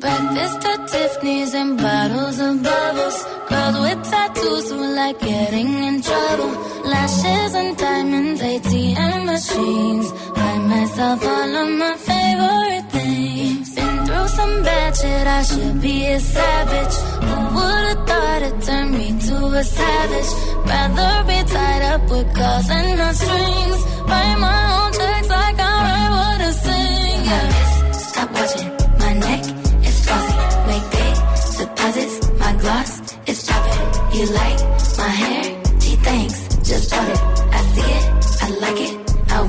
Breakfast 0.00 0.64
at 0.64 0.88
Tiffany's 0.88 1.54
and 1.54 1.80
bottles 1.80 2.40
of 2.40 2.62
bubbles. 2.62 3.26
Girls 3.48 3.78
with 3.80 4.10
tattoos 4.10 4.70
who 4.72 4.87
like 4.98 5.20
getting 5.20 5.72
in 5.88 5.96
trouble. 6.08 6.52
Lashes 6.92 7.52
and 7.60 7.70
diamonds, 7.76 8.40
ATM 8.52 9.18
machines. 9.32 10.06
Buy 10.36 10.54
myself 10.74 11.18
all 11.34 11.52
of 11.62 11.70
my 11.82 11.94
favorite 12.08 12.86
things. 12.96 13.66
Been 13.76 13.96
through 14.06 14.28
some 14.38 14.54
bad 14.68 14.90
shit, 15.00 15.26
I 15.38 15.42
should 15.50 15.76
be 15.86 15.96
a 16.16 16.18
savage. 16.36 16.96
Who 17.26 17.36
would've 17.56 18.00
thought 18.08 18.42
it 18.48 18.56
turned 18.66 18.92
me 19.00 19.08
to 19.26 19.36
a 19.60 19.64
savage? 19.78 20.30
Rather 20.70 21.14
be 21.30 21.38
tied 21.54 21.82
up 21.92 22.02
with 22.12 22.28
calls 22.38 22.68
and 22.78 22.90
no 23.00 23.08
strings. 23.22 23.80
Write 24.10 24.38
my 24.48 24.60
own 24.78 24.90
checks 24.98 25.28
like 25.38 25.58
I 25.70 25.74
write 25.84 26.10
what 26.18 26.38
I 26.48 26.50
sing. 26.64 27.20
Yeah. 27.30 27.48
Stop 28.08 28.28
watching 28.36 28.70
my 29.02 29.12
neck 29.26 29.42
is 29.88 29.98
glossy. 30.06 30.36
Make 30.68 30.86
big 30.96 31.16
deposits. 31.60 32.14
My 32.42 32.52
gloss 32.62 32.90
is 33.30 33.38
popping. 33.48 33.88
You 34.16 34.26
like 34.40 34.57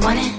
want 0.02 0.20
it. 0.20 0.39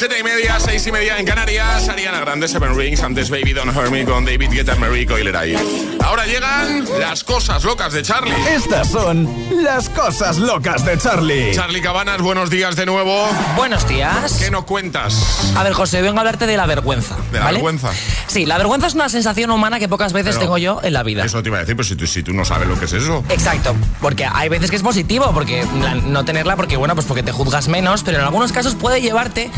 7 0.00 0.18
y 0.18 0.22
media, 0.22 0.58
6 0.58 0.86
y 0.86 0.92
media 0.92 1.18
en 1.18 1.26
Canarias. 1.26 1.90
Ariana 1.90 2.20
Grande, 2.20 2.48
Seven 2.48 2.74
Rings, 2.74 3.02
antes 3.02 3.28
Baby 3.28 3.52
Don't 3.52 3.76
Hurt 3.76 3.90
Me 3.90 4.06
con 4.06 4.24
David 4.24 4.48
Guetta, 4.50 4.74
Mary 4.76 5.04
Coileray. 5.04 5.54
Ahora 6.02 6.24
llegan 6.24 6.86
las 6.98 7.22
cosas 7.22 7.64
locas 7.64 7.92
de 7.92 8.00
Charlie. 8.00 8.34
Estas 8.48 8.88
son 8.88 9.28
las 9.62 9.90
cosas 9.90 10.38
locas 10.38 10.86
de 10.86 10.96
Charlie. 10.96 11.52
Charlie 11.52 11.82
Cabanas, 11.82 12.22
buenos 12.22 12.48
días 12.48 12.76
de 12.76 12.86
nuevo. 12.86 13.28
Buenos 13.56 13.86
días. 13.86 14.38
¿Qué 14.38 14.50
nos 14.50 14.64
cuentas? 14.64 15.52
A 15.54 15.62
ver, 15.64 15.74
José, 15.74 16.00
vengo 16.00 16.16
a 16.16 16.20
hablarte 16.20 16.46
de 16.46 16.56
la 16.56 16.64
vergüenza. 16.64 17.16
¿De 17.30 17.38
la 17.38 17.52
vergüenza? 17.52 17.90
Sí, 18.26 18.46
la 18.46 18.56
vergüenza 18.56 18.86
es 18.86 18.94
una 18.94 19.10
sensación 19.10 19.50
humana 19.50 19.78
que 19.78 19.88
pocas 19.90 20.14
veces 20.14 20.38
tengo 20.38 20.56
yo 20.56 20.80
en 20.82 20.94
la 20.94 21.02
vida. 21.02 21.26
Eso 21.26 21.42
te 21.42 21.50
iba 21.50 21.58
a 21.58 21.60
decir, 21.60 21.76
pero 21.76 21.86
si 21.86 21.94
tú, 21.94 22.06
si 22.06 22.22
tú 22.22 22.32
no 22.32 22.46
sabes 22.46 22.68
lo 22.68 22.78
que 22.78 22.86
es 22.86 22.94
eso. 22.94 23.22
Exacto, 23.28 23.76
porque 24.00 24.24
hay 24.24 24.48
veces 24.48 24.70
que 24.70 24.76
es 24.76 24.82
positivo, 24.82 25.30
porque 25.34 25.66
no 26.06 26.24
tenerla, 26.24 26.56
porque 26.56 26.78
bueno, 26.78 26.94
pues 26.94 27.06
porque 27.06 27.22
te 27.22 27.32
juzgas 27.32 27.68
menos, 27.68 28.02
pero 28.02 28.16
en 28.16 28.24
algunos 28.24 28.50
casos 28.50 28.74
puede 28.76 29.02
llevarte 29.02 29.50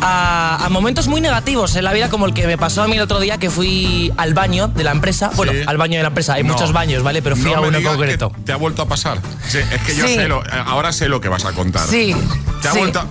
a, 0.00 0.64
a 0.64 0.68
momentos 0.68 1.08
muy 1.08 1.20
negativos 1.20 1.74
en 1.76 1.84
la 1.84 1.92
vida, 1.92 2.08
como 2.08 2.26
el 2.26 2.34
que 2.34 2.46
me 2.46 2.58
pasó 2.58 2.82
a 2.82 2.88
mí 2.88 2.96
el 2.96 3.02
otro 3.02 3.20
día 3.20 3.38
que 3.38 3.50
fui 3.50 4.12
al 4.16 4.34
baño 4.34 4.68
de 4.68 4.84
la 4.84 4.90
empresa. 4.92 5.30
Bueno, 5.36 5.52
al 5.66 5.76
baño 5.76 5.96
de 5.96 6.02
la 6.02 6.08
empresa, 6.08 6.34
hay 6.34 6.42
No. 6.44 6.52
muchos 6.52 6.72
baños, 6.72 7.02
¿vale? 7.02 7.22
Pero 7.22 7.36
fui 7.36 7.50
No 7.50 7.58
a 7.58 7.60
uno 7.60 7.82
concreto. 7.82 8.32
¿Te 8.44 8.52
ha 8.52 8.56
vuelto 8.56 8.82
a 8.82 8.86
pasar? 8.88 9.18
Sí, 9.48 9.58
es 9.58 9.80
que 9.82 9.94
yo 9.96 10.06
Sí. 10.06 10.14
sé 10.14 10.28
lo, 10.28 10.42
ahora 10.66 10.92
sé 10.92 11.08
lo 11.08 11.20
que 11.20 11.28
vas 11.28 11.44
a 11.44 11.52
contar. 11.52 11.86
Sí, 11.88 12.14
¿Te 12.62 12.68
ha 12.68 12.72
vuelto 12.72 13.00
a... 13.00 13.06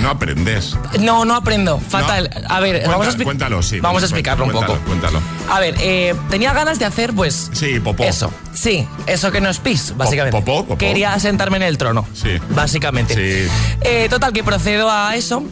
No 0.00 0.10
aprendes. 0.10 0.76
No, 1.00 1.24
no 1.24 1.34
aprendo, 1.34 1.78
fatal. 1.80 2.30
A 2.48 2.60
ver, 2.60 2.76
Cuenta- 2.76 2.90
vamos 2.90 3.06
a 3.06 3.10
expli- 3.10 3.24
Cuéntalo, 3.24 3.62
sí. 3.62 3.80
Vamos 3.80 4.02
a 4.02 4.06
explicarlo 4.06 4.44
un 4.44 4.52
poco. 4.52 4.76
Cuéntalo. 4.86 5.20
A 5.50 5.60
ver, 5.60 5.74
eh, 5.80 6.14
tenía 6.30 6.52
ganas 6.52 6.78
de 6.78 6.84
hacer, 6.84 7.12
pues. 7.14 7.50
Sí, 7.52 7.80
popó. 7.80 8.04
Eso, 8.04 8.30
sí, 8.52 8.86
eso 9.06 9.30
que 9.32 9.40
no 9.40 9.48
es 9.48 9.58
pis, 9.58 9.94
básicamente. 9.96 10.38
popó, 10.38 10.62
popó. 10.64 10.78
Quería 10.78 11.18
sentarme 11.18 11.56
en 11.56 11.62
el 11.64 11.78
trono. 11.78 12.06
Sí. 12.14 12.38
Básicamente. 12.50 13.14
Sí. 13.14 13.50
Eh, 13.82 14.06
total, 14.10 14.32
que 14.32 14.44
procedo 14.44 14.90
a 14.90 15.14
eso. 15.16 15.42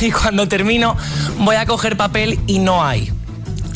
Y 0.00 0.10
cuando 0.12 0.48
termino, 0.48 0.96
voy 1.38 1.56
a 1.56 1.66
coger 1.66 1.96
papel 1.96 2.38
y 2.46 2.58
no 2.58 2.84
hay. 2.84 3.12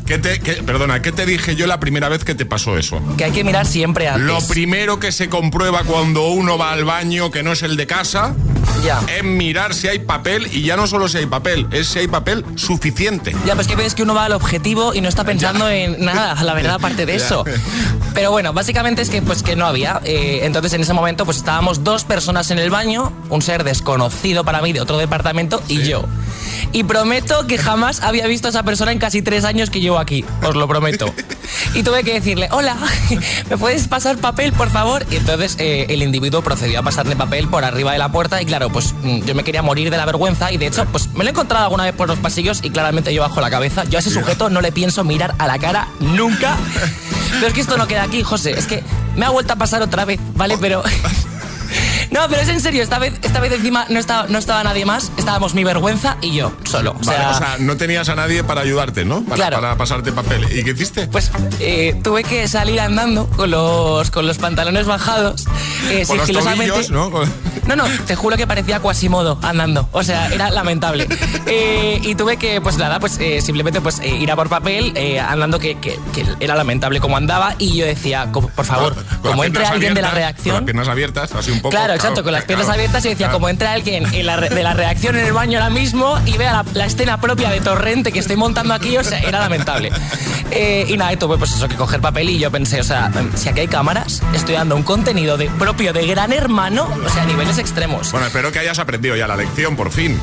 ¿Qué 0.08 0.18
te, 0.18 0.40
qué- 0.40 0.54
perdona, 0.62 1.02
¿qué 1.02 1.12
te 1.12 1.26
dije 1.26 1.54
yo 1.54 1.66
la 1.66 1.78
primera 1.80 2.08
vez 2.08 2.24
que 2.24 2.34
te 2.34 2.46
pasó 2.46 2.78
eso? 2.78 2.98
Que 3.18 3.24
hay 3.24 3.30
que 3.30 3.44
mirar 3.44 3.66
siempre 3.66 4.08
antes. 4.08 4.24
Lo 4.24 4.40
primero 4.48 4.98
que 4.98 5.12
se 5.12 5.28
comprueba 5.28 5.82
cuando 5.84 6.28
uno 6.28 6.56
va 6.56 6.72
al 6.72 6.84
baño, 6.86 7.30
que 7.30 7.42
no 7.42 7.52
es 7.52 7.62
el 7.62 7.76
de 7.76 7.86
casa, 7.86 8.34
Ya. 8.82 9.00
es 9.14 9.22
mirar 9.22 9.74
si 9.74 9.86
hay 9.88 9.98
papel 9.98 10.48
y 10.50 10.62
ya 10.62 10.76
no 10.78 10.86
solo 10.86 11.08
si 11.08 11.18
hay 11.18 11.26
papel, 11.26 11.66
es 11.72 11.88
si 11.88 11.98
hay 11.98 12.08
papel 12.08 12.42
suficiente. 12.56 13.36
Ya, 13.44 13.54
pues 13.54 13.66
que 13.68 13.76
ves 13.76 13.94
que 13.94 14.02
uno 14.02 14.14
va 14.14 14.24
al 14.24 14.32
objetivo 14.32 14.94
y 14.94 15.02
no 15.02 15.10
está 15.10 15.24
pensando 15.24 15.68
en 15.68 16.02
nada, 16.02 16.42
la 16.42 16.54
verdad, 16.54 16.76
aparte 16.76 17.04
de 17.04 17.12
Ya. 17.18 17.24
eso. 17.26 17.44
Pero 18.14 18.30
bueno, 18.30 18.54
básicamente 18.54 19.02
es 19.02 19.10
que 19.10 19.20
pues 19.20 19.42
que 19.42 19.56
no 19.56 19.66
había. 19.66 20.00
Eh, 20.04 20.40
entonces 20.44 20.72
en 20.72 20.80
ese 20.80 20.94
momento 20.94 21.26
pues 21.26 21.36
estábamos 21.36 21.84
dos 21.84 22.04
personas 22.04 22.50
en 22.50 22.58
el 22.58 22.70
baño, 22.70 23.12
un 23.28 23.42
ser 23.42 23.62
desconocido 23.62 24.42
para 24.42 24.62
mí 24.62 24.72
de 24.72 24.80
otro 24.80 24.96
departamento 24.96 25.62
y 25.68 25.82
yo. 25.82 26.04
Y 26.72 26.84
prometo 26.84 27.46
que 27.46 27.58
jamás 27.58 28.00
había 28.02 28.26
visto 28.26 28.48
a 28.48 28.50
esa 28.50 28.62
persona 28.62 28.90
en 28.92 28.98
casi 28.98 29.20
tres 29.22 29.44
años 29.44 29.70
que 29.70 29.80
llevo 29.80 29.97
aquí, 29.98 30.24
os 30.42 30.54
lo 30.54 30.66
prometo. 30.68 31.12
Y 31.74 31.82
tuve 31.82 32.04
que 32.04 32.14
decirle, 32.14 32.48
hola, 32.50 32.76
¿me 33.50 33.56
puedes 33.56 33.88
pasar 33.88 34.18
papel, 34.18 34.52
por 34.52 34.70
favor? 34.70 35.04
Y 35.10 35.16
entonces 35.16 35.56
eh, 35.58 35.86
el 35.88 36.02
individuo 36.02 36.42
procedió 36.42 36.80
a 36.80 36.82
pasarle 36.82 37.16
papel 37.16 37.48
por 37.48 37.64
arriba 37.64 37.92
de 37.92 37.98
la 37.98 38.10
puerta 38.10 38.40
y 38.40 38.46
claro, 38.46 38.70
pues 38.70 38.94
mm, 39.02 39.20
yo 39.24 39.34
me 39.34 39.44
quería 39.44 39.62
morir 39.62 39.90
de 39.90 39.96
la 39.96 40.06
vergüenza 40.06 40.52
y 40.52 40.56
de 40.56 40.66
hecho, 40.66 40.84
pues 40.86 41.08
me 41.14 41.24
lo 41.24 41.30
he 41.30 41.30
encontrado 41.30 41.64
alguna 41.64 41.84
vez 41.84 41.94
por 41.94 42.08
los 42.08 42.18
pasillos 42.18 42.60
y 42.62 42.70
claramente 42.70 43.12
yo 43.12 43.22
bajo 43.22 43.40
la 43.40 43.50
cabeza. 43.50 43.84
Yo 43.84 43.98
a 43.98 44.00
ese 44.00 44.10
sujeto 44.10 44.50
no 44.50 44.60
le 44.60 44.72
pienso 44.72 45.04
mirar 45.04 45.34
a 45.38 45.46
la 45.46 45.58
cara 45.58 45.88
nunca. 46.00 46.56
Pero 47.32 47.46
es 47.48 47.52
que 47.52 47.60
esto 47.60 47.76
no 47.76 47.86
queda 47.86 48.04
aquí, 48.04 48.22
José. 48.22 48.52
Es 48.52 48.66
que 48.66 48.82
me 49.16 49.26
ha 49.26 49.30
vuelto 49.30 49.52
a 49.52 49.56
pasar 49.56 49.82
otra 49.82 50.04
vez, 50.04 50.18
¿vale? 50.34 50.56
Pero 50.58 50.82
No, 52.10 52.20
pero 52.28 52.40
es 52.42 52.48
en 52.48 52.60
serio, 52.60 52.82
esta 52.82 52.98
vez, 52.98 53.14
esta 53.22 53.40
vez 53.40 53.52
encima 53.52 53.86
no 53.88 53.98
estaba, 53.98 54.26
no 54.28 54.38
estaba 54.38 54.64
nadie 54.64 54.84
más, 54.86 55.12
estábamos 55.16 55.54
mi 55.54 55.64
vergüenza 55.64 56.16
y 56.22 56.34
yo, 56.34 56.52
solo. 56.64 56.92
O 56.92 57.04
Vale, 57.04 57.18
sea, 57.18 57.30
o 57.30 57.34
sea, 57.38 57.56
no 57.58 57.76
tenías 57.76 58.08
a 58.08 58.14
nadye 58.14 58.42
para 58.44 58.62
ayudarte, 58.62 59.04
¿no? 59.04 59.22
Para, 59.24 59.36
Claro. 59.36 59.56
para 59.60 59.76
pasarte 59.76 60.12
papel. 60.12 60.44
¿Y 60.56 60.64
qué 60.64 60.70
hiciste? 60.70 61.06
Pues 61.08 61.30
eh, 61.60 61.98
tuve 62.02 62.24
que 62.24 62.48
salir 62.48 62.80
andando 62.80 63.26
con 63.28 63.50
los, 63.50 64.10
con 64.10 64.26
los 64.26 64.38
pantalones 64.38 64.86
bajados, 64.86 65.46
eh, 65.90 66.04
Con 66.06 66.16
los 66.16 66.26
sigilosamente. 66.26 66.72
tobillos, 66.72 66.90
¿no? 66.90 67.10
No, 67.66 67.76
no, 67.76 67.84
te 68.06 68.16
juro 68.16 68.36
que 68.38 68.46
parecía 68.46 68.80
Quasimodo 68.80 69.38
andando. 69.42 69.88
O 69.92 70.02
sea, 70.02 70.28
era 70.28 70.50
lamentable. 70.50 71.06
Eh, 71.50 71.98
y 72.02 72.14
tuve 72.14 72.36
que, 72.36 72.60
pues 72.60 72.76
nada, 72.76 73.00
pues 73.00 73.16
eh, 73.20 73.40
simplemente 73.40 73.80
pues 73.80 74.00
ir 74.02 74.30
a 74.30 74.36
por 74.36 74.50
papel 74.50 74.92
andando 75.26 75.58
que, 75.58 75.76
que- 75.78 75.98
que 76.12 76.26
era 76.40 76.54
lamentable 76.54 77.00
como 77.00 77.16
andaba. 77.16 77.54
Y 77.58 77.74
yo 77.78 77.86
decía, 77.86 78.30
por 78.30 78.64
favor, 78.66 78.94
como 79.22 79.44
entre 79.44 79.64
alguien 79.64 79.94
de 79.94 80.02
la 80.02 80.08
abiertas, 80.10 80.10
Con 80.10 80.20
las 80.20 80.34
reacción. 80.44 80.64
piernas 80.66 80.88
abiertas, 80.88 81.32
así 81.32 81.50
un 81.50 81.60
poco. 81.60 81.70
Claro, 81.70 81.94
exacto, 81.98 82.22
con 82.22 82.32
las 82.32 82.44
piernas 82.44 82.68
abiertas 82.68 83.04
y 83.04 83.10
decía, 83.10 83.30
como 83.30 83.48
entra 83.48 83.72
alguien 83.72 84.06
en 84.12 84.26
la 84.26 84.36
re- 84.36 84.48
de 84.48 84.62
la 84.62 84.74
reacción 84.74 85.16
en 85.16 85.26
el 85.26 85.32
baño 85.32 85.58
ahora 85.58 85.70
mismo 85.70 86.18
y 86.26 86.36
vea 86.36 86.52
la, 86.52 86.64
la 86.74 86.86
escena 86.86 87.20
propia 87.20 87.50
de 87.50 87.60
Torrente 87.60 88.12
que 88.12 88.18
estoy 88.18 88.36
montando 88.36 88.74
aquí, 88.74 88.96
o 88.96 89.04
sea, 89.04 89.18
era 89.20 89.38
lamentable. 89.40 89.90
Eh, 90.50 90.86
y 90.88 90.96
nada, 90.96 91.12
y 91.12 91.16
tuve 91.16 91.36
pues 91.36 91.52
eso, 91.52 91.68
que 91.68 91.76
coger 91.76 92.00
papel 92.00 92.30
y 92.30 92.38
yo 92.38 92.50
pensé, 92.50 92.80
o 92.80 92.84
sea, 92.84 93.10
si 93.34 93.48
aquí 93.48 93.60
hay 93.60 93.68
cámaras, 93.68 94.22
estoy 94.34 94.54
dando 94.54 94.76
un 94.76 94.82
contenido 94.82 95.36
de, 95.36 95.50
propio 95.50 95.92
de 95.92 96.06
gran 96.06 96.32
hermano, 96.32 96.88
o 97.04 97.08
sea, 97.10 97.22
a 97.22 97.26
niveles 97.26 97.58
extremos. 97.58 98.10
Bueno, 98.12 98.26
espero 98.26 98.50
que 98.52 98.58
hayas 98.58 98.78
aprendido 98.78 99.14
ya 99.16 99.26
la 99.26 99.36
lección, 99.36 99.76
por 99.76 99.90
fin. 99.90 100.18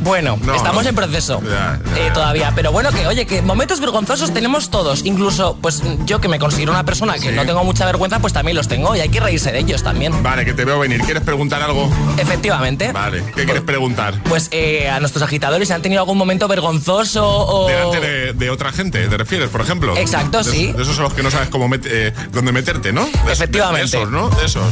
Bueno, 0.00 0.38
No, 0.42 0.54
estamos 0.54 0.86
en 0.86 0.94
proceso 0.94 1.40
Ya, 1.44 1.78
ya, 1.94 2.06
eh, 2.06 2.10
todavía, 2.12 2.52
pero 2.54 2.72
bueno, 2.72 2.90
que 2.90 3.06
oye, 3.06 3.26
que 3.26 3.42
momentos 3.42 3.80
vergonzosos 3.80 4.32
tenemos 4.32 4.70
todos, 4.70 5.04
incluso 5.04 5.58
pues 5.60 5.82
yo 6.06 6.20
que 6.20 6.28
me 6.28 6.38
considero 6.38 6.72
una 6.72 6.84
persona 6.84 7.14
que 7.14 7.20
Sí. 7.20 7.32
no 7.32 7.44
tengo 7.44 7.62
mucha 7.64 7.84
vergüenza, 7.86 8.18
pues 8.18 8.32
también 8.32 8.56
los 8.56 8.66
tengo 8.68 8.96
y 8.96 9.00
hay 9.00 9.08
que 9.08 9.20
reírse 9.20 9.52
de 9.52 9.58
ellos 9.58 9.82
también. 9.82 10.22
Vale, 10.22 10.44
que 10.44 10.52
te 10.54 10.64
veo 10.64 10.78
venir. 10.78 11.00
¿Quieres 11.02 11.22
preguntar 11.22 11.62
algo? 11.62 11.90
Efectivamente. 12.18 12.92
Vale, 12.92 13.22
¿qué 13.34 13.44
quieres 13.44 13.62
preguntar? 13.62 14.14
Pues 14.24 14.48
eh, 14.52 14.88
a 14.88 15.00
nuestros 15.00 15.22
agitadores 15.22 15.70
han 15.70 15.82
tenido 15.82 16.00
algún 16.00 16.16
momento 16.18 16.48
vergonzoso 16.48 17.26
o... 17.26 17.68
Delante 17.68 18.00
de, 18.00 18.32
de 18.32 18.50
otra 18.50 18.72
gente, 18.72 19.06
¿te 19.06 19.16
refieres, 19.16 19.48
por 19.50 19.60
ejemplo? 19.60 19.96
Exacto, 19.96 20.38
De- 20.42 20.44
sí. 20.50 20.72
De 20.72 20.82
esos 20.82 20.94
son 20.96 21.04
los 21.04 21.14
que 21.14 21.22
no 21.22 21.30
sabes 21.30 21.48
cómo 21.48 21.68
met- 21.68 21.86
eh, 21.86 22.12
dónde 22.32 22.52
meterte, 22.52 22.92
¿no? 22.92 23.04
De- 23.26 23.32
Efectivamente. 23.32 23.96
De 23.96 24.02
esos, 24.02 24.10
¿no? 24.10 24.30
De 24.30 24.46
esos. 24.46 24.64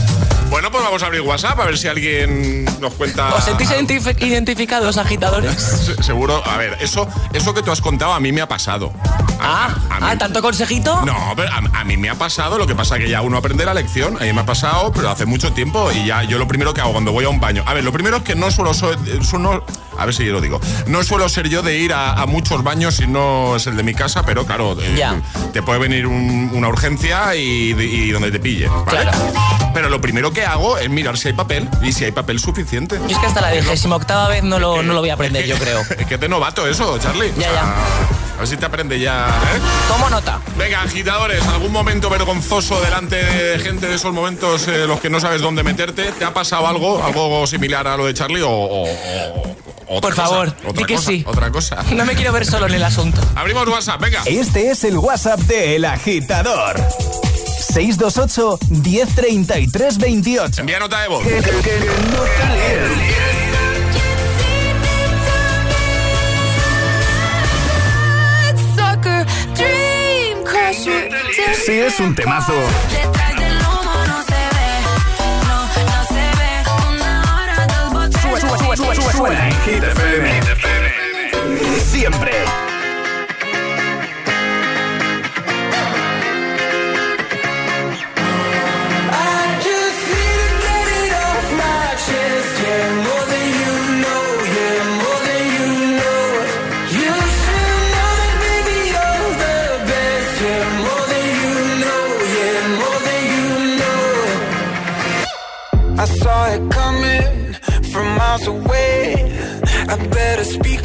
Bueno, 0.51 0.71
pues 0.71 0.83
vamos 0.83 1.03
a 1.03 1.07
abrir 1.07 1.21
WhatsApp 1.21 1.59
a 1.61 1.65
ver 1.67 1.77
si 1.77 1.89
alguien 1.89 2.65
nos 2.81 2.95
cuenta. 2.95 3.35
¿Os 3.35 3.45
sentís 3.45 3.69
identif- 3.71 4.23
identificados, 4.23 4.97
agitadores? 4.97 5.18
Se- 5.59 6.03
Seguro, 6.03 6.43
a 6.47 6.57
ver, 6.57 6.77
eso, 6.81 7.09
eso 7.33 7.55
que 7.55 7.63
tú 7.63 7.71
has 7.71 7.81
contado 7.81 8.13
a 8.13 8.21
mí 8.21 8.33
me 8.33 8.41
ha 8.41 8.49
pasado. 8.49 8.93
Ah, 9.41 9.75
ah, 9.91 10.17
¿tanto 10.19 10.43
consejito? 10.43 11.01
No, 11.05 11.15
pero 11.37 11.49
a, 11.53 11.81
a 11.81 11.85
mí 11.85 11.97
me 11.97 12.11
ha 12.11 12.15
pasado, 12.17 12.59
lo 12.59 12.67
que 12.67 12.75
pasa 12.75 12.99
que 12.99 13.09
ya 13.09 13.23
uno 13.23 13.37
aprende 13.37 13.65
la 13.65 13.73
lección, 13.75 14.17
a 14.21 14.25
mí 14.25 14.33
me 14.33 14.41
ha 14.41 14.47
pasado, 14.47 14.93
pero 14.93 15.11
hace 15.11 15.27
mucho 15.27 15.53
tiempo 15.53 15.91
y 15.93 16.07
ya 16.07 16.25
yo 16.25 16.39
lo 16.39 16.49
primero 16.49 16.75
que 16.75 16.81
hago 16.81 16.93
cuando 16.93 17.13
voy 17.13 17.25
a 17.25 17.29
un 17.29 17.39
baño, 17.41 17.63
a 17.67 17.73
ver, 17.75 17.85
lo 17.85 17.93
primero 17.93 18.17
es 18.19 18.23
que 18.25 18.35
no 18.35 18.51
suelo 18.51 18.75
ser, 18.75 18.99
no, 19.39 19.63
a 19.97 20.05
ver 20.05 20.15
si 20.15 20.25
yo 20.25 20.33
lo 20.33 20.41
digo, 20.41 20.61
no 20.89 21.03
suelo 21.05 21.29
ser 21.29 21.49
yo 21.49 21.63
de 21.63 21.79
ir 21.79 21.93
a, 21.93 22.13
a 22.15 22.27
muchos 22.27 22.63
baños 22.65 22.97
si 22.97 23.07
no 23.07 23.57
es 23.57 23.67
el 23.69 23.77
de 23.77 23.83
mi 23.85 23.95
casa, 23.95 24.25
pero 24.25 24.45
claro, 24.45 24.77
eh, 24.81 24.97
te 25.53 25.63
puede 25.63 25.79
venir 25.79 26.07
un- 26.07 26.51
una 26.53 26.69
urgencia 26.69 27.35
y, 27.37 27.71
y 27.79 28.11
donde 28.11 28.31
te 28.33 28.41
pille, 28.41 28.67
¿vale? 28.69 28.85
Claro. 29.03 29.11
Pero 29.73 29.89
lo 29.89 30.01
primero 30.01 30.33
que 30.33 30.45
hago 30.45 30.79
es 30.79 30.91
mirar 30.91 31.17
si 31.17 31.29
hay 31.29 31.35
papel 31.35 31.69
y 31.83 31.93
si 31.93 32.05
hay 32.05 32.11
papel 32.11 32.41
suficiente. 32.41 32.99
Yo 33.07 33.15
es 33.15 33.19
que 33.19 33.27
hasta 33.27 33.41
la 33.41 33.53
vigésima 33.53 33.95
octava 33.97 34.27
vez 34.29 34.43
no 34.43 34.59
lo, 34.59 34.83
no 34.83 34.93
lo 34.95 35.01
voy 35.09 35.11
a 35.11 35.15
aprender, 35.15 35.47
yo 35.47 35.57
creo. 35.57 35.81
Es 35.99 36.07
que 36.07 36.17
de 36.19 36.29
novato 36.29 36.67
eso, 36.67 36.99
Charlie. 36.99 37.33
Ya, 37.37 37.49
O 37.51 37.53
sea, 37.53 37.53
ya. 37.53 37.75
A 38.37 38.39
ver 38.41 38.47
si 38.49 38.57
te 38.57 38.67
aprende 38.67 39.01
ya, 39.01 39.27
¿eh? 39.29 39.61
Tomo 39.89 40.09
nota. 40.09 40.41
Venga, 40.57 40.83
agitadores, 40.83 41.43
¿algún 41.49 41.73
momento 41.73 42.09
vergonzoso 42.09 42.81
delante 42.81 43.17
de 43.17 43.59
gente 43.59 43.89
de 43.89 43.97
esos 43.97 44.13
momentos 44.13 44.69
eh, 44.69 44.87
los 44.87 45.01
que 45.01 45.11
no 45.11 45.19
sabes 45.19 45.41
dónde 45.41 45.65
meterte? 45.65 46.13
¿Te 46.13 46.25
ha 46.25 46.33
pasado 46.33 46.69
algo, 46.69 47.03
algo 47.03 47.45
similar 47.49 47.89
a 47.89 47.97
lo 47.97 48.07
de 48.07 48.15
Charlie 48.15 48.43
o, 48.43 48.49
o- 48.49 48.85
o- 48.85 49.57
otra 49.89 50.01
Por 50.01 50.11
cosa? 50.11 50.23
favor, 50.29 50.49
otra 50.67 50.73
di 50.73 50.85
que 50.85 50.95
cosa, 50.95 51.07
sí. 51.11 51.25
Otra 51.27 51.51
cosa. 51.51 51.83
No 51.91 52.05
me 52.05 52.15
quiero 52.15 52.31
ver 52.31 52.47
solo 52.47 52.67
en 52.67 52.75
el 52.75 52.85
asunto. 52.85 53.21
Abrimos 53.35 53.67
WhatsApp, 53.67 54.01
venga. 54.01 54.23
Este 54.27 54.71
es 54.71 54.85
el 54.85 54.99
WhatsApp 54.99 55.41
de 55.41 55.75
El 55.75 55.85
Agitador. 55.87 56.77
628 57.73 58.59
1033 58.71 59.99
28. 59.99 60.61
Envía 60.61 60.79
nota 60.79 61.01
de 61.03 61.09
voz. 61.09 61.25
Que, 61.25 61.31
que- 61.41 61.43
que 61.43 61.81
no 61.81 62.25
Sue- 78.21 78.41
sue- 78.41 78.77
sue- 78.77 78.95
sue- 78.95 79.13
Suena 79.13 79.49
en 79.49 79.55
Hit 79.63 79.83
FM. 79.83 80.41
Siempre. 81.81 82.68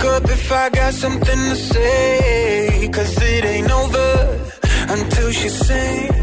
Up 0.06 0.24
if 0.26 0.52
I 0.52 0.70
got 0.70 0.94
something 0.94 1.42
to 1.50 1.56
say. 1.56 2.90
Cause 2.92 3.18
it 3.22 3.46
ain't 3.46 3.72
over 3.72 4.40
until 4.90 5.32
she 5.32 5.50
sings. 5.50 6.23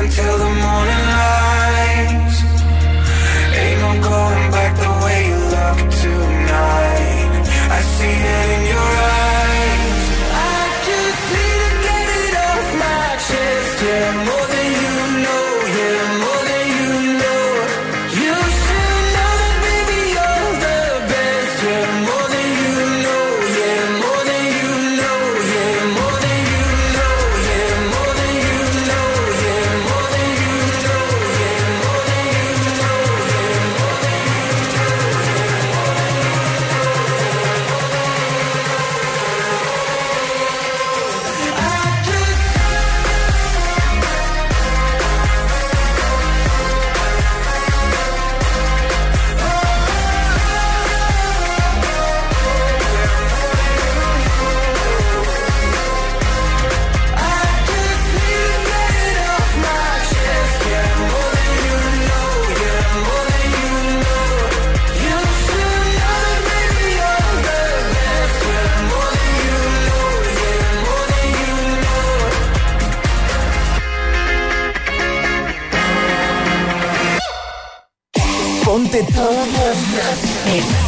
until 0.00 0.38
the 0.38 0.44
morning 0.44 1.04
light. 1.16 1.51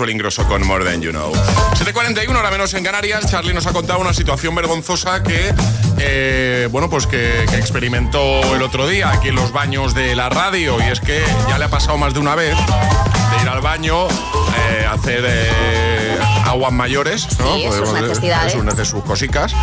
Axel 0.00 0.14
Ingrosso 0.14 0.44
con 0.48 0.66
More 0.66 0.82
Than 0.82 1.02
You 1.02 1.10
Know. 1.10 1.30
7.41, 1.74 2.34
ahora 2.34 2.50
menos 2.50 2.72
en 2.72 2.82
Canarias. 2.82 3.26
Charlie 3.30 3.52
nos 3.52 3.66
ha 3.66 3.72
contado 3.74 3.98
una 3.98 4.14
situación 4.14 4.54
vergonzosa 4.54 5.22
que, 5.22 5.52
eh, 5.98 6.68
bueno, 6.70 6.88
pues 6.88 7.06
que, 7.06 7.44
que 7.50 7.56
experimentó 7.56 8.40
el 8.56 8.62
otro 8.62 8.88
día 8.88 9.10
aquí 9.10 9.28
en 9.28 9.34
los 9.34 9.52
baños 9.52 9.92
de 9.92 10.16
la 10.16 10.30
radio. 10.30 10.78
Y 10.82 10.90
es 10.90 11.00
que 11.00 11.22
ya 11.50 11.58
le 11.58 11.66
ha 11.66 11.68
pasado 11.68 11.98
más 11.98 12.14
de 12.14 12.20
una 12.20 12.34
vez 12.34 12.56
de 12.56 13.42
ir 13.42 13.48
al 13.50 13.60
baño, 13.60 14.08
eh, 14.08 14.86
hacer 14.90 15.22
eh, 15.26 16.18
aguas 16.46 16.72
mayores, 16.72 17.26
¿no? 17.38 17.56
Sí, 17.56 17.64
sus 17.64 17.70
Podemos 17.76 17.92
decir, 17.92 18.08
necesidades. 18.08 18.52
sus 18.54 18.64
nece- 18.64 18.84
sus 18.86 19.04
cosicas 19.04 19.54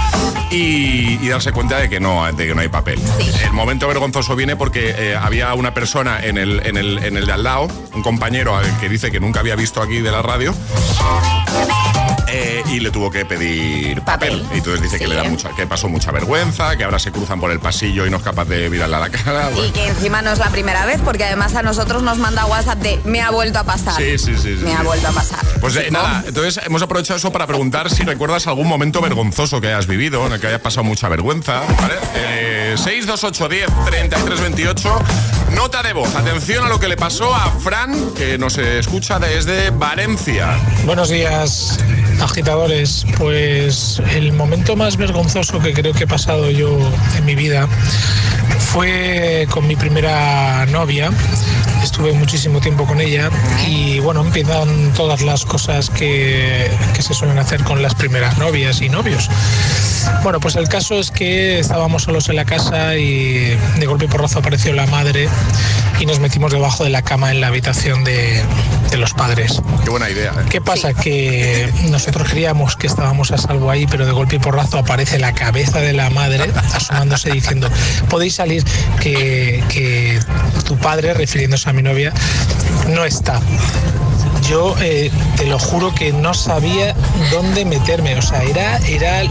y, 0.50 1.20
y 1.22 1.28
darse 1.30 1.52
cuenta 1.52 1.78
de 1.78 1.90
que 1.90 2.00
no, 2.00 2.32
de 2.32 2.48
que 2.48 2.56
no 2.56 2.62
hay 2.62 2.70
papel. 2.70 3.00
El 3.44 3.54
momento 3.54 3.88
vergonzoso 3.88 4.36
viene 4.36 4.56
porque 4.56 4.96
eh, 4.98 5.16
había 5.16 5.54
una 5.54 5.74
persona 5.74 6.20
en 6.22 6.38
el, 6.38 6.66
en, 6.66 6.78
el, 6.78 7.00
en 7.04 7.18
el 7.18 7.26
de 7.26 7.34
al 7.34 7.44
lado, 7.44 7.68
un 7.94 8.04
compañero 8.04 8.60
que 8.80 8.90
dice 8.90 9.12
que 9.12 9.20
nunca 9.20 9.40
había 9.40 9.56
visto 9.56 9.82
aquí 9.82 10.00
de 10.00 10.12
la 10.12 10.22
radio. 10.22 10.54
Eh, 12.38 12.64
y 12.68 12.80
le 12.80 12.92
tuvo 12.92 13.10
que 13.10 13.26
pedir 13.26 14.02
papel. 14.04 14.46
Y 14.54 14.58
entonces 14.58 14.82
dice 14.82 15.00
que 15.00 15.08
le 15.08 15.16
da 15.16 15.24
mucha, 15.24 15.50
que 15.56 15.66
pasó 15.66 15.90
mucha 15.90 16.12
vergüenza, 16.12 16.76
que 16.78 16.84
ahora 16.84 17.00
se 17.00 17.12
cruzan 17.12 17.40
por 17.40 17.52
el 17.52 17.60
pasillo 17.60 18.06
y 18.06 18.10
no 18.12 18.18
es 18.18 18.24
capaz 18.24 18.46
de 18.46 18.70
mirarle 18.70 18.96
a 18.96 19.00
la 19.00 19.10
cara. 19.10 19.50
Y 19.52 19.72
que 19.72 19.88
encima 19.88 20.22
no 20.22 20.32
es 20.32 20.40
la 20.40 20.50
primera 20.50 20.86
vez, 20.86 21.02
porque 21.04 21.24
además 21.26 21.56
a 21.56 21.64
nosotros 21.64 22.04
nos 22.04 22.18
manda 22.20 22.46
WhatsApp 22.46 22.78
de 22.80 23.00
me 23.06 23.22
ha 23.22 23.32
vuelto 23.32 23.60
a 23.60 23.64
pasar. 23.64 23.96
Sí, 23.96 24.18
sí, 24.18 24.36
sí, 24.38 24.58
sí, 24.58 24.64
Me 24.64 24.74
ha 24.74 24.80
sí. 24.82 24.86
vuelto 24.86 25.08
a 25.08 25.12
pasar. 25.12 25.40
Pues 25.60 25.76
eh, 25.78 25.88
nada, 25.92 26.24
entonces 26.28 26.64
hemos 26.66 26.82
aprovechado 26.82 27.18
eso 27.18 27.32
para 27.32 27.48
preguntar 27.48 27.90
si 27.90 28.04
recuerdas 28.04 28.46
algún 28.48 28.68
momento 28.68 29.02
vergonzoso 29.02 29.60
que 29.60 29.68
hayas 29.68 29.88
vivido, 29.88 30.26
en 30.28 30.34
el 30.34 30.40
que 30.40 30.48
hayas 30.48 30.62
pasado 30.62 30.84
mucha 30.84 31.10
vergüenza. 31.10 31.62
¿vale? 31.80 31.96
Eh, 32.16 32.76
628 32.78 33.50
10 33.50 33.68
33 33.88 34.42
28. 34.42 35.00
Nota 35.56 35.82
de 35.82 35.94
voz. 35.94 36.14
Atención 36.16 36.66
a 36.66 36.70
lo 36.70 36.80
que 36.80 36.88
le 36.88 36.98
pasó 36.98 37.34
a 37.34 37.50
Fran, 37.52 38.12
que 38.14 38.38
nos 38.38 38.58
escucha 38.58 39.18
desde 39.18 39.70
Valencia. 39.72 40.58
Buenos 40.86 41.10
días, 41.10 41.80
agitadores. 42.22 43.06
Pues 43.18 44.02
el 44.14 44.34
momento 44.34 44.76
más 44.76 44.98
vergonzoso 44.98 45.60
que 45.60 45.74
creo 45.74 45.94
que 45.94 46.04
he 46.04 46.08
pasado 46.08 46.50
yo 46.52 46.78
en 47.18 47.26
mi 47.26 47.36
vida 47.36 47.68
fue 48.60 49.48
con 49.50 49.68
mi 49.68 49.76
primera 49.76 50.66
novia. 50.68 51.12
Estuve 51.84 52.12
muchísimo 52.14 52.60
tiempo 52.60 52.86
con 52.86 53.00
ella 53.00 53.30
y 53.68 54.00
bueno, 54.00 54.22
empiezan 54.22 54.92
todas 54.94 55.22
las 55.22 55.46
cosas 55.46 55.90
que, 55.90 56.70
se 57.00 57.14
suelen 57.14 57.38
hacer 57.38 57.64
con 57.64 57.82
las 57.82 57.96
primeras 57.96 58.38
novias 58.38 58.82
y 58.82 58.90
novios. 58.90 59.30
Bueno, 60.24 60.40
pues 60.40 60.56
el 60.56 60.68
caso 60.68 60.96
es 60.96 61.12
que 61.12 61.60
estábamos 61.60 62.04
solos 62.04 62.30
en 62.30 62.36
la 62.36 62.46
casa 62.46 62.96
y 62.98 63.58
de 63.80 63.86
golpe 63.86 64.06
y 64.06 64.08
porrazo 64.08 64.40
apareció 64.40 64.74
la 64.74 64.86
madre 64.88 65.30
y 66.00 66.06
nos 66.06 66.20
metimos 66.20 66.52
debajo 66.52 66.84
de 66.84 66.90
la 66.90 67.02
cama 67.02 67.32
en 67.32 67.42
la 67.42 67.48
habitación 67.48 68.04
de, 68.04 68.42
de 68.92 68.98
los 68.98 69.14
padres. 69.14 69.62
Qué 69.84 69.90
buena 69.90 70.10
idea. 70.10 70.32
¿eh? 70.32 70.46
¿Qué 70.50 70.62
pasa? 70.62 70.94
Que 70.94 71.72
nosotros 71.90 72.28
creíamos 72.30 72.76
que 72.76 72.88
estábamos 72.88 73.32
a 73.32 73.38
salvo 73.38 73.70
ahí, 73.72 73.88
pero 73.88 74.06
de 74.06 74.12
golpe 74.12 74.36
y 74.36 74.40
porrazo 74.40 74.78
aparece 74.78 75.18
la 75.20 75.34
cabeza 75.34 75.80
de 75.80 75.94
la 75.94 76.10
madre 76.10 76.52
asomándose 76.74 77.32
diciendo, 77.32 77.70
podéis 78.10 78.36
salir 78.36 78.64
que, 79.00 79.64
que 79.70 80.20
tu 80.66 80.78
padre, 80.78 81.14
refiriéndose 81.14 81.70
a 81.70 81.74
mi 81.74 81.82
novia, 81.82 82.14
no 82.90 83.04
está. 83.06 83.40
Yo 84.48 84.76
eh, 84.80 85.12
te 85.36 85.46
lo 85.46 85.60
juro 85.60 85.94
que 85.94 86.14
no 86.14 86.34
sabía 86.34 86.96
dónde 87.32 87.66
meterme, 87.66 88.16
o 88.18 88.22
sea, 88.22 88.44
era, 88.44 88.78
era 88.88 89.24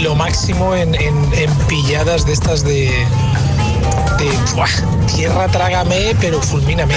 lo 0.00 0.14
máximo 0.14 0.74
en, 0.74 0.94
en- 0.94 1.34
en 1.34 1.50
pilladas 1.68 2.24
de 2.24 2.32
estas 2.32 2.64
de, 2.64 2.90
de 4.18 4.30
¡buah! 4.54 4.68
tierra 5.14 5.48
trágame, 5.48 6.14
pero 6.20 6.40
fulmíname. 6.40 6.94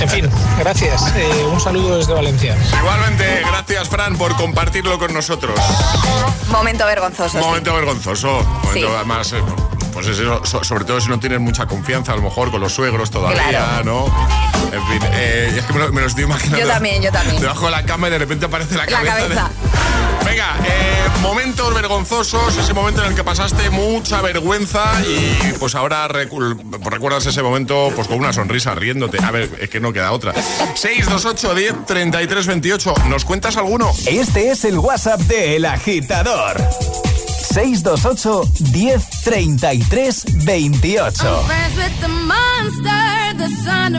En 0.00 0.08
fin, 0.08 0.30
gracias. 0.58 1.12
Eh, 1.16 1.44
un 1.52 1.60
saludo 1.60 1.98
desde 1.98 2.12
Valencia. 2.14 2.56
Igualmente, 2.80 3.42
gracias 3.46 3.88
Fran 3.88 4.16
por 4.16 4.34
compartirlo 4.36 4.98
con 4.98 5.12
nosotros. 5.14 5.58
Momento 6.48 6.84
vergonzoso. 6.86 7.38
sí. 7.38 7.44
Momento 7.44 7.74
vergonzoso. 7.74 8.28
Momento, 8.64 8.72
Sí. 8.72 8.84
además, 8.96 9.32
eh, 9.32 9.42
pues 9.92 10.06
es 10.08 10.18
eso, 10.18 10.44
so- 10.44 10.64
sobre 10.64 10.84
todo 10.84 11.00
si 11.00 11.08
no 11.08 11.20
tienes 11.20 11.40
mucha 11.40 11.66
confianza, 11.66 12.12
a 12.12 12.16
lo 12.16 12.22
mejor 12.22 12.50
con 12.50 12.60
los 12.60 12.72
suegros 12.72 13.10
todavía, 13.10 13.48
Claro. 13.48 13.84
¿no? 13.84 14.06
En 14.72 14.86
fin, 14.86 15.00
eh, 15.12 15.54
es 15.58 15.64
que 15.64 15.72
me 15.74 15.78
lo, 15.80 15.92
me 15.92 16.00
lo 16.00 16.06
estoy 16.06 16.24
imaginando. 16.24 16.58
Yo 16.58 16.66
también, 16.66 17.02
yo 17.02 17.12
también. 17.12 17.40
Debajo 17.40 17.66
de 17.66 17.70
la 17.72 17.84
cama 17.84 18.08
y 18.08 18.10
de 18.10 18.18
repente 18.18 18.46
aparece 18.46 18.74
la 18.76 18.86
La 18.86 19.02
cabeza. 19.02 19.28
de-. 19.28 20.24
Venga, 20.24 20.56
eh, 20.64 21.02
momentos 21.20 21.74
vergonzosos, 21.74 22.56
ese 22.56 22.72
momento 22.72 23.02
en 23.02 23.10
el 23.10 23.14
que 23.16 23.24
pasaste 23.24 23.68
mucha 23.70 24.22
vergüenza 24.22 24.84
y 25.06 25.52
pues 25.58 25.74
ahora 25.74 26.06
recu- 26.08 26.56
recuerdas 26.88 27.26
ese 27.26 27.42
momento 27.42 27.90
pues 27.94 28.06
con 28.08 28.18
una 28.18 28.32
sonrisa 28.32 28.74
riéndote. 28.74 29.18
A 29.22 29.30
ver, 29.32 29.50
es 29.60 29.68
que 29.68 29.80
no 29.80 29.92
queda 29.92 30.12
otra. 30.12 30.32
628 30.74 31.54
10 31.54 31.86
33 31.86 32.46
28. 32.46 32.94
¿Nos 33.08 33.24
cuentas 33.24 33.56
alguno? 33.56 33.90
Este 34.06 34.50
es 34.52 34.64
el 34.64 34.78
WhatsApp 34.78 35.20
de 35.22 35.56
El 35.56 35.64
Agitador. 35.66 36.56
628 37.52 39.00
10 39.24 39.58
33 39.58 40.10
28. 40.44 41.16
friends 41.46 41.76
with 41.76 42.00
the 42.00 42.08
monster 42.08 43.12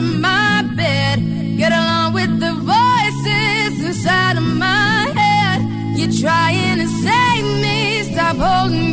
my 0.02 0.62
bed. 0.76 1.20
Get 1.56 1.72
along 1.72 2.14
with 2.14 2.40
the 2.40 2.52
voices 2.52 3.84
inside 3.84 4.40
my 4.40 5.12
head. 5.14 5.60
Trying 6.20 6.78
to 6.78 6.88
save 6.88 7.44
me, 7.62 8.02
stop 8.12 8.36
holding 8.36 8.92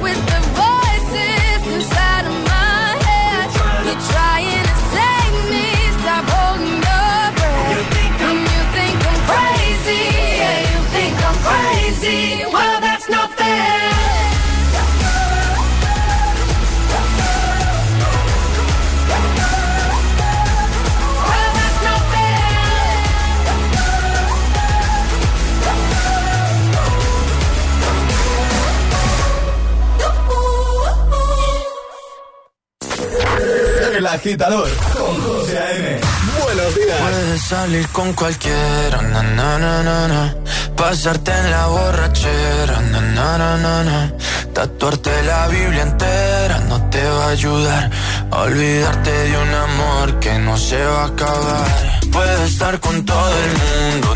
agitador 34.11 34.69
con 34.93 35.21
José 35.21 35.57
A.M. 35.57 35.99
Buenos 36.43 36.75
días. 36.75 37.01
Puedes 37.01 37.41
salir 37.43 37.87
con 37.89 38.13
cualquiera, 38.13 39.01
na, 39.01 39.23
na, 39.23 40.07
na. 40.07 40.35
Pasarte 40.75 41.31
en 41.31 41.51
la 41.51 41.67
borrachera, 41.67 42.81
na. 42.81 44.13
Tatuarte 44.53 45.23
la 45.23 45.47
Biblia 45.47 45.83
entera 45.83 46.59
no 46.67 46.89
te 46.89 47.03
va 47.03 47.25
a 47.25 47.29
ayudar. 47.29 47.89
Olvidarte 48.31 49.11
de 49.11 49.37
un 49.37 49.53
amor 49.53 50.19
que 50.19 50.37
no 50.39 50.57
se 50.57 50.83
va 50.83 51.03
a 51.03 51.07
acabar. 51.07 51.65
Puedes 52.11 52.51
estar 52.51 52.79
con 52.79 53.05
todo 53.05 53.33
el 53.45 53.51
mundo. 53.63 54.11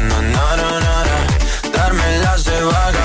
Darme 1.74 2.18
las 2.20 2.44
de 2.46 2.64
vagabundo, 2.64 3.05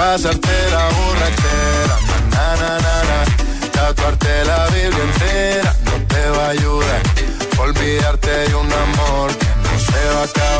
Pasarte 0.00 0.48
la 0.70 0.88
borrachera, 0.96 1.96
na, 2.30 2.56
na, 2.56 2.72
na, 2.84 2.94
na. 3.08 3.18
Tatuarte 3.70 4.44
la 4.46 4.64
Biblia 4.68 5.04
entera 5.04 5.76
no 5.84 6.06
te 6.06 6.30
va 6.30 6.46
a 6.46 6.48
ayudar. 6.48 7.02
Olvidarte 7.58 8.30
de 8.30 8.54
un 8.54 8.72
amor 8.72 9.36
que 9.36 9.46
no 9.62 9.78
se 9.78 10.02
va 10.14 10.20
a 10.20 10.24
acabar. 10.24 10.59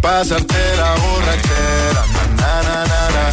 Pasarte 0.00 0.76
la 0.76 0.94
borrachera, 0.94 2.02
na, 2.38 2.52
na, 2.66 2.78
na, 2.90 3.00
na. 3.14 3.24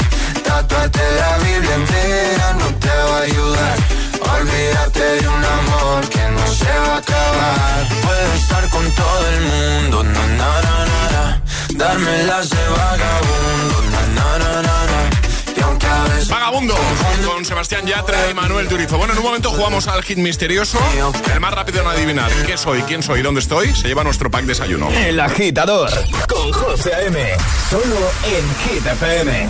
Tatuarte 0.44 1.06
la 1.20 1.38
Biblia 1.38 1.76
entera 1.76 2.54
no 2.60 2.68
te 2.84 2.90
va 3.10 3.18
a 3.18 3.22
ayudar. 3.22 3.78
Olvídate 4.36 5.00
de 5.22 5.28
un 5.30 5.46
amor 5.46 6.10
que 6.10 6.24
no 6.36 6.46
se 6.48 6.66
va 6.66 6.96
a 6.96 6.98
acabar. 6.98 7.88
Puedes 8.04 8.42
estar 8.42 8.70
con 8.70 8.86
todo 8.92 9.28
el 9.34 9.42
mundo, 9.42 10.04
na 10.04 10.28
na 10.40 10.52
na 10.66 10.76
na, 10.92 11.02
na. 11.14 11.42
Darme 11.76 12.24
las 12.24 12.50
de 12.50 12.64
vagabundo, 12.78 13.78
na 13.94 14.02
na 14.18 14.38
na 14.38 14.62
na 14.68 14.78
na. 14.92 15.27
Vagabundo 16.30 16.76
con 17.26 17.46
Sebastián 17.46 17.86
Yatra 17.86 18.30
y 18.30 18.34
Manuel 18.34 18.68
Turizo. 18.68 18.98
Bueno, 18.98 19.14
en 19.14 19.20
un 19.20 19.26
momento 19.26 19.52
jugamos 19.52 19.88
al 19.88 20.04
hit 20.04 20.18
misterioso. 20.18 20.80
El 21.34 21.40
más 21.40 21.54
rápido 21.54 21.82
en 21.82 21.88
adivinar 21.88 22.32
qué 22.46 22.58
soy, 22.58 22.82
quién 22.84 23.04
soy 23.04 23.20
y 23.20 23.24
dónde 23.24 23.40
estoy 23.40 23.74
se 23.76 23.88
lleva 23.88 24.04
nuestro 24.04 24.30
pack 24.30 24.46
desayuno. 24.46 24.90
El 24.90 25.20
agitador 25.20 25.90
con 26.28 26.52
José 26.52 26.94
A.M. 26.94 27.20
Solo 27.70 28.12
en 28.24 28.74
Hit 28.74 28.86
FM. 28.86 29.50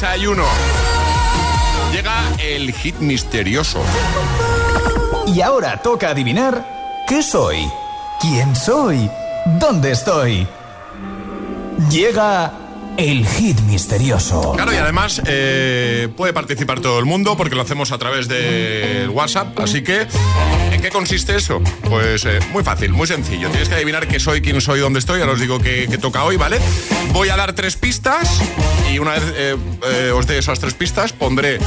Desayuno. 0.00 0.46
Llega 1.92 2.22
el 2.38 2.72
hit 2.72 2.96
misterioso. 3.00 3.82
Y 5.26 5.42
ahora 5.42 5.82
toca 5.82 6.08
adivinar 6.08 7.04
qué 7.06 7.22
soy, 7.22 7.70
quién 8.18 8.56
soy, 8.56 9.10
dónde 9.58 9.90
estoy. 9.90 10.46
Llega 11.90 12.50
el 12.96 13.26
hit 13.26 13.60
misterioso. 13.60 14.52
Claro, 14.52 14.72
y 14.72 14.76
además 14.76 15.20
eh, 15.26 16.08
puede 16.16 16.32
participar 16.32 16.80
todo 16.80 16.98
el 16.98 17.04
mundo 17.04 17.36
porque 17.36 17.54
lo 17.54 17.60
hacemos 17.60 17.92
a 17.92 17.98
través 17.98 18.26
del 18.26 19.10
WhatsApp. 19.10 19.58
Así 19.58 19.82
que, 19.82 20.06
¿en 20.80 20.84
qué 20.84 20.90
consiste 20.90 21.36
eso? 21.36 21.60
Pues 21.90 22.24
eh, 22.24 22.38
muy 22.52 22.64
fácil, 22.64 22.92
muy 22.92 23.06
sencillo. 23.06 23.50
Tienes 23.50 23.68
que 23.68 23.74
adivinar 23.74 24.08
qué 24.08 24.18
soy, 24.18 24.40
quién 24.40 24.62
soy, 24.62 24.80
dónde 24.80 24.98
estoy. 24.98 25.20
Ahora 25.20 25.34
os 25.34 25.40
digo 25.40 25.58
que, 25.58 25.86
toca 26.00 26.24
hoy, 26.24 26.38
¿vale? 26.38 26.58
Voy 27.12 27.28
a 27.28 27.36
dar 27.36 27.52
tres 27.52 27.76
pistas 27.76 28.40
y 28.90 28.98
una 28.98 29.12
vez 29.12 29.22
eh, 29.36 29.56
eh, 29.84 30.10
os 30.14 30.26
dé 30.26 30.38
esas 30.38 30.58
tres 30.58 30.72
pistas, 30.72 31.12
pondré 31.12 31.58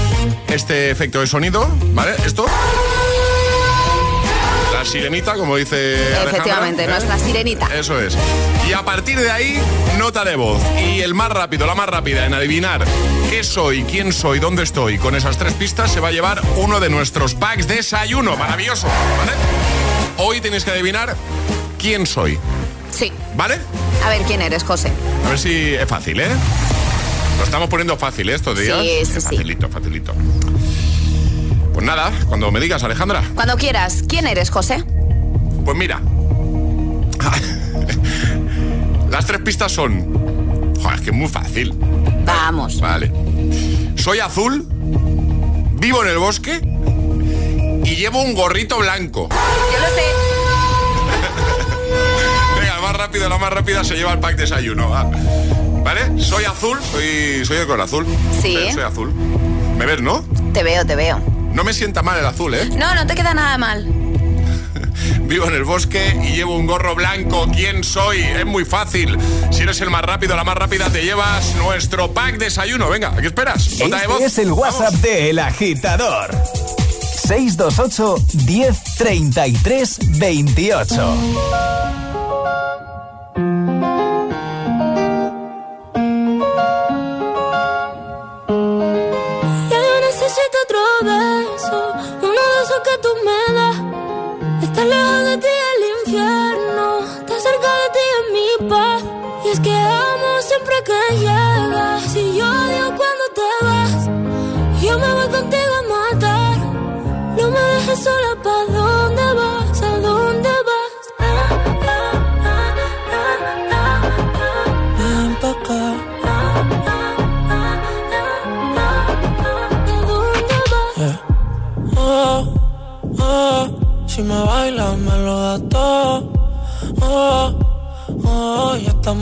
este 0.48 0.90
efecto 0.90 1.20
de 1.20 1.28
sonido, 1.28 1.70
¿vale? 1.94 2.14
Esto. 2.26 2.48
Sirenita, 4.86 5.34
como 5.36 5.56
dice 5.58 5.96
Efectivamente, 6.24 6.86
nuestra 6.88 7.18
sirenita. 7.18 7.68
Eso 7.76 8.00
es. 8.00 8.16
Y 8.70 8.74
a 8.74 8.84
partir 8.84 9.20
de 9.20 9.32
ahí, 9.32 9.60
nota 9.98 10.24
de 10.24 10.36
voz. 10.36 10.62
Y 10.80 11.02
el 11.02 11.14
más 11.14 11.30
rápido, 11.30 11.66
la 11.66 11.76
más 11.76 11.88
rápida 11.90 12.26
en 12.26 12.34
adivinar 12.34 12.86
qué 13.30 13.44
soy, 13.44 13.84
quién 13.84 14.14
soy, 14.14 14.40
dónde 14.40 14.64
estoy, 14.64 14.98
con 14.98 15.16
esas 15.16 15.38
tres 15.38 15.54
pistas 15.54 15.92
se 15.92 16.00
va 16.00 16.10
a 16.10 16.12
llevar 16.12 16.42
uno 16.58 16.80
de 16.80 16.90
nuestros 16.90 17.34
packs 17.34 17.68
de 17.68 17.76
desayuno. 17.76 18.36
Maravilloso, 18.38 18.88
¿vale? 19.18 19.32
Hoy 20.18 20.42
tenéis 20.42 20.64
que 20.64 20.72
adivinar 20.72 21.16
quién 21.80 22.06
soy, 22.06 22.38
Sí. 22.92 23.12
¿vale? 23.36 23.58
A 24.06 24.10
ver, 24.10 24.22
¿quién 24.24 24.42
eres, 24.42 24.64
José? 24.64 24.92
A 25.26 25.30
ver 25.30 25.40
si 25.40 25.74
es 25.74 25.88
fácil, 25.88 26.20
¿eh? 26.20 26.28
Lo 27.40 27.44
estamos 27.44 27.68
poniendo 27.70 27.98
fácil 27.98 28.30
¿eh? 28.30 28.36
estos 28.36 28.60
días. 28.60 28.80
Sí, 28.80 29.00
sí, 29.06 29.14
sí. 29.16 29.22
Facilito, 29.22 29.68
facilito. 29.70 30.14
Pues 31.74 31.86
nada, 31.86 32.12
cuando 32.28 32.52
me 32.52 32.60
digas, 32.60 32.84
Alejandra. 32.84 33.24
Cuando 33.36 33.58
quieras, 33.58 34.04
¿quién 34.08 34.28
eres, 34.28 34.50
José? 34.50 34.84
Pues 35.66 35.76
mira. 35.78 36.02
Las 39.10 39.26
tres 39.26 39.42
pistas 39.42 39.72
son. 39.72 40.74
Joder, 40.82 40.96
es 40.96 41.02
que 41.02 41.10
es 41.10 41.16
muy 41.16 41.28
fácil. 41.28 41.74
Vamos. 42.26 42.80
Vale. 42.80 43.12
Soy 43.96 44.20
azul, 44.20 44.66
vivo 45.80 46.04
en 46.04 46.10
el 46.10 46.18
bosque 46.18 46.62
y 47.84 47.96
llevo 47.96 48.22
un 48.22 48.34
gorrito 48.34 48.78
blanco. 48.80 49.30
Yo 49.30 49.80
lo 49.80 49.88
sé. 49.96 50.04
Venga, 52.60 52.82
más 52.82 52.96
rápido, 52.96 53.30
la 53.30 53.38
más 53.38 53.52
rápida 53.54 53.84
se 53.84 53.96
lleva 53.96 54.14
el 54.14 54.20
pack 54.20 54.36
desayuno. 54.36 54.90
va. 54.90 55.10
¿Vale? 55.84 56.22
Soy 56.22 56.46
azul, 56.46 56.80
soy, 56.92 57.44
soy 57.46 57.58
de 57.58 57.66
color 57.66 57.82
azul. 57.82 58.06
Sí. 58.42 58.58
Soy 58.74 58.84
azul. 58.84 59.12
¿Me 59.78 59.86
ves, 59.86 60.02
no? 60.02 60.24
Te 60.54 60.64
veo, 60.64 60.86
te 60.86 60.96
veo. 60.96 61.33
No 61.54 61.64
me 61.64 61.74
sienta 61.74 62.02
mal 62.02 62.20
el 62.20 62.26
azul, 62.26 62.54
¿eh? 62.56 62.70
No, 62.76 62.94
no 62.96 63.06
te 63.06 63.16
queda 63.16 63.34
nada 63.34 63.58
mal. 63.58 63.86
Vivo 65.22 65.48
en 65.48 65.54
el 65.54 65.64
bosque 65.64 66.20
y 66.24 66.36
llevo 66.36 66.58
un 66.58 66.66
gorro 66.66 66.96
blanco. 66.96 67.48
¿Quién 67.54 67.84
soy? 67.84 68.22
Es 68.22 68.46
muy 68.46 68.66
fácil. 68.66 69.18
Si 69.52 69.62
eres 69.62 69.80
el 69.82 69.90
más 69.90 70.02
rápido, 70.04 70.36
la 70.36 70.44
más 70.44 70.56
rápida, 70.56 70.90
te 70.90 71.04
llevas 71.04 71.56
nuestro 71.56 72.12
pack 72.14 72.38
desayuno. 72.38 72.90
Venga, 72.90 73.10
¿a 73.10 73.22
qué 73.22 73.28
esperas? 73.28 73.80
Nota 73.80 74.02
de 74.02 74.08
voz. 74.08 74.16
Este 74.22 74.26
es 74.42 74.48
el 74.48 74.52
WhatsApp 74.52 74.94
de 74.96 75.30
El 75.30 75.40
Agitador. 75.40 76.32
628 77.28 78.16
10 78.46 78.84
33 78.98 80.00
28. 80.20 81.73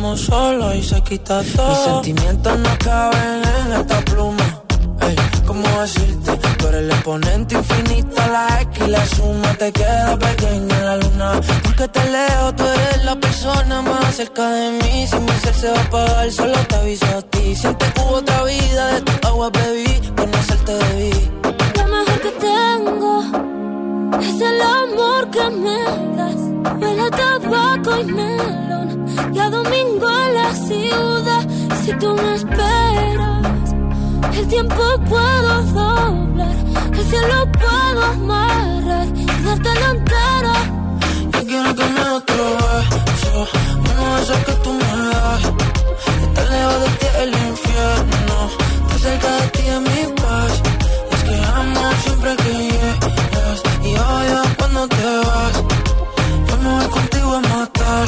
Estamos 0.01 0.21
solos 0.21 0.75
y 0.75 0.83
se 0.83 1.01
quita 1.01 1.43
todo. 1.55 1.69
Mis 1.69 1.77
sentimientos 2.05 2.59
no 2.59 2.69
caben 2.79 3.41
en 3.65 3.73
esta 3.73 4.01
pluma. 4.01 4.63
Ey, 5.01 5.15
¿cómo 5.45 5.67
decirte? 5.81 6.37
Tú 6.57 6.67
eres 6.67 6.81
el 6.81 6.91
exponente 6.91 7.55
infinito, 7.55 8.15
la 8.31 8.61
X 8.61 8.87
y 8.87 8.89
la 8.89 9.05
suma 9.05 9.53
te 9.59 9.71
queda 9.71 10.17
pequeña 10.17 10.77
en 10.79 10.85
la 10.85 10.97
luna. 10.97 11.41
Porque 11.63 11.87
te 11.87 12.03
leo, 12.09 12.55
tú 12.55 12.63
eres 12.63 13.05
la 13.05 13.15
persona 13.15 13.81
más 13.83 14.15
cerca 14.15 14.49
de 14.49 14.71
mí. 14.71 15.07
Si 15.07 15.19
mi 15.19 15.31
ser 15.43 15.53
se 15.53 15.69
va 15.69 15.77
a 15.77 15.83
apagar, 15.83 16.31
solo 16.31 16.57
te 16.67 16.75
aviso 16.75 17.05
a 17.05 17.21
ti. 17.21 17.55
Siente 17.55 17.85
que 17.93 18.01
hubo 18.01 18.15
otra 18.15 18.43
vida, 18.43 18.93
de 18.93 19.01
tu 19.01 19.27
agua 19.27 19.49
bebí, 19.51 20.01
conocerte 20.17 20.73
debí. 20.73 21.31
Lo 21.77 21.87
mejor 21.87 22.21
que 22.21 22.31
tengo 22.49 23.23
es 24.19 24.41
el 24.41 24.61
amor 24.61 25.29
que 25.29 25.49
me 25.63 25.79
das. 26.17 26.81
Huele 26.81 27.09
tabaco 27.11 27.99
y 27.99 28.03
melón. 28.05 28.70
Y 29.33 29.39
a 29.39 29.49
domingo 29.49 30.07
en 30.09 30.33
la 30.33 30.55
ciudad. 30.55 31.43
Si 31.83 31.91
tú 31.93 32.15
me 32.15 32.35
esperas, 32.35 33.73
el 34.37 34.47
tiempo 34.47 34.83
puedo 35.09 35.63
doblar. 35.73 36.55
El 36.93 37.05
cielo 37.05 37.51
puedo 37.51 38.03
amarrar 38.03 39.07
y 39.15 39.25
darte 39.25 39.69
la 39.81 39.89
entera. 39.91 40.55
Yo 41.33 41.39
quiero 41.47 41.75
que 41.75 41.85
me 41.95 42.01
otro 42.19 42.43
beso, 42.61 43.47
uno 43.91 44.15
de 44.15 44.23
esos 44.23 44.37
que 44.45 44.53
tú 44.63 44.73
me 44.73 44.91
das. 45.11 45.43
Estar 46.23 46.49
lejos 46.49 46.79
de 46.83 46.89
ti 46.99 47.07
el 47.23 47.29
infierno, 47.49 48.37
estar 48.81 48.99
cerca 48.99 49.31
de 49.39 49.47
ti 49.55 49.63
es 49.75 49.81
mi 49.81 50.13
paz. 50.21 50.53
Es 51.13 51.23
que 51.23 51.35
amo 51.59 51.81
siempre 52.03 52.35
que 52.43 52.53
llegas 52.53 53.59
y 53.83 53.89
odio 53.95 54.41
cuando 54.57 54.87
te 54.87 55.05
vas. 55.27 55.55
Yo 56.63 56.89
contigo 56.89 57.31
a 57.35 57.41
matar, 57.41 58.07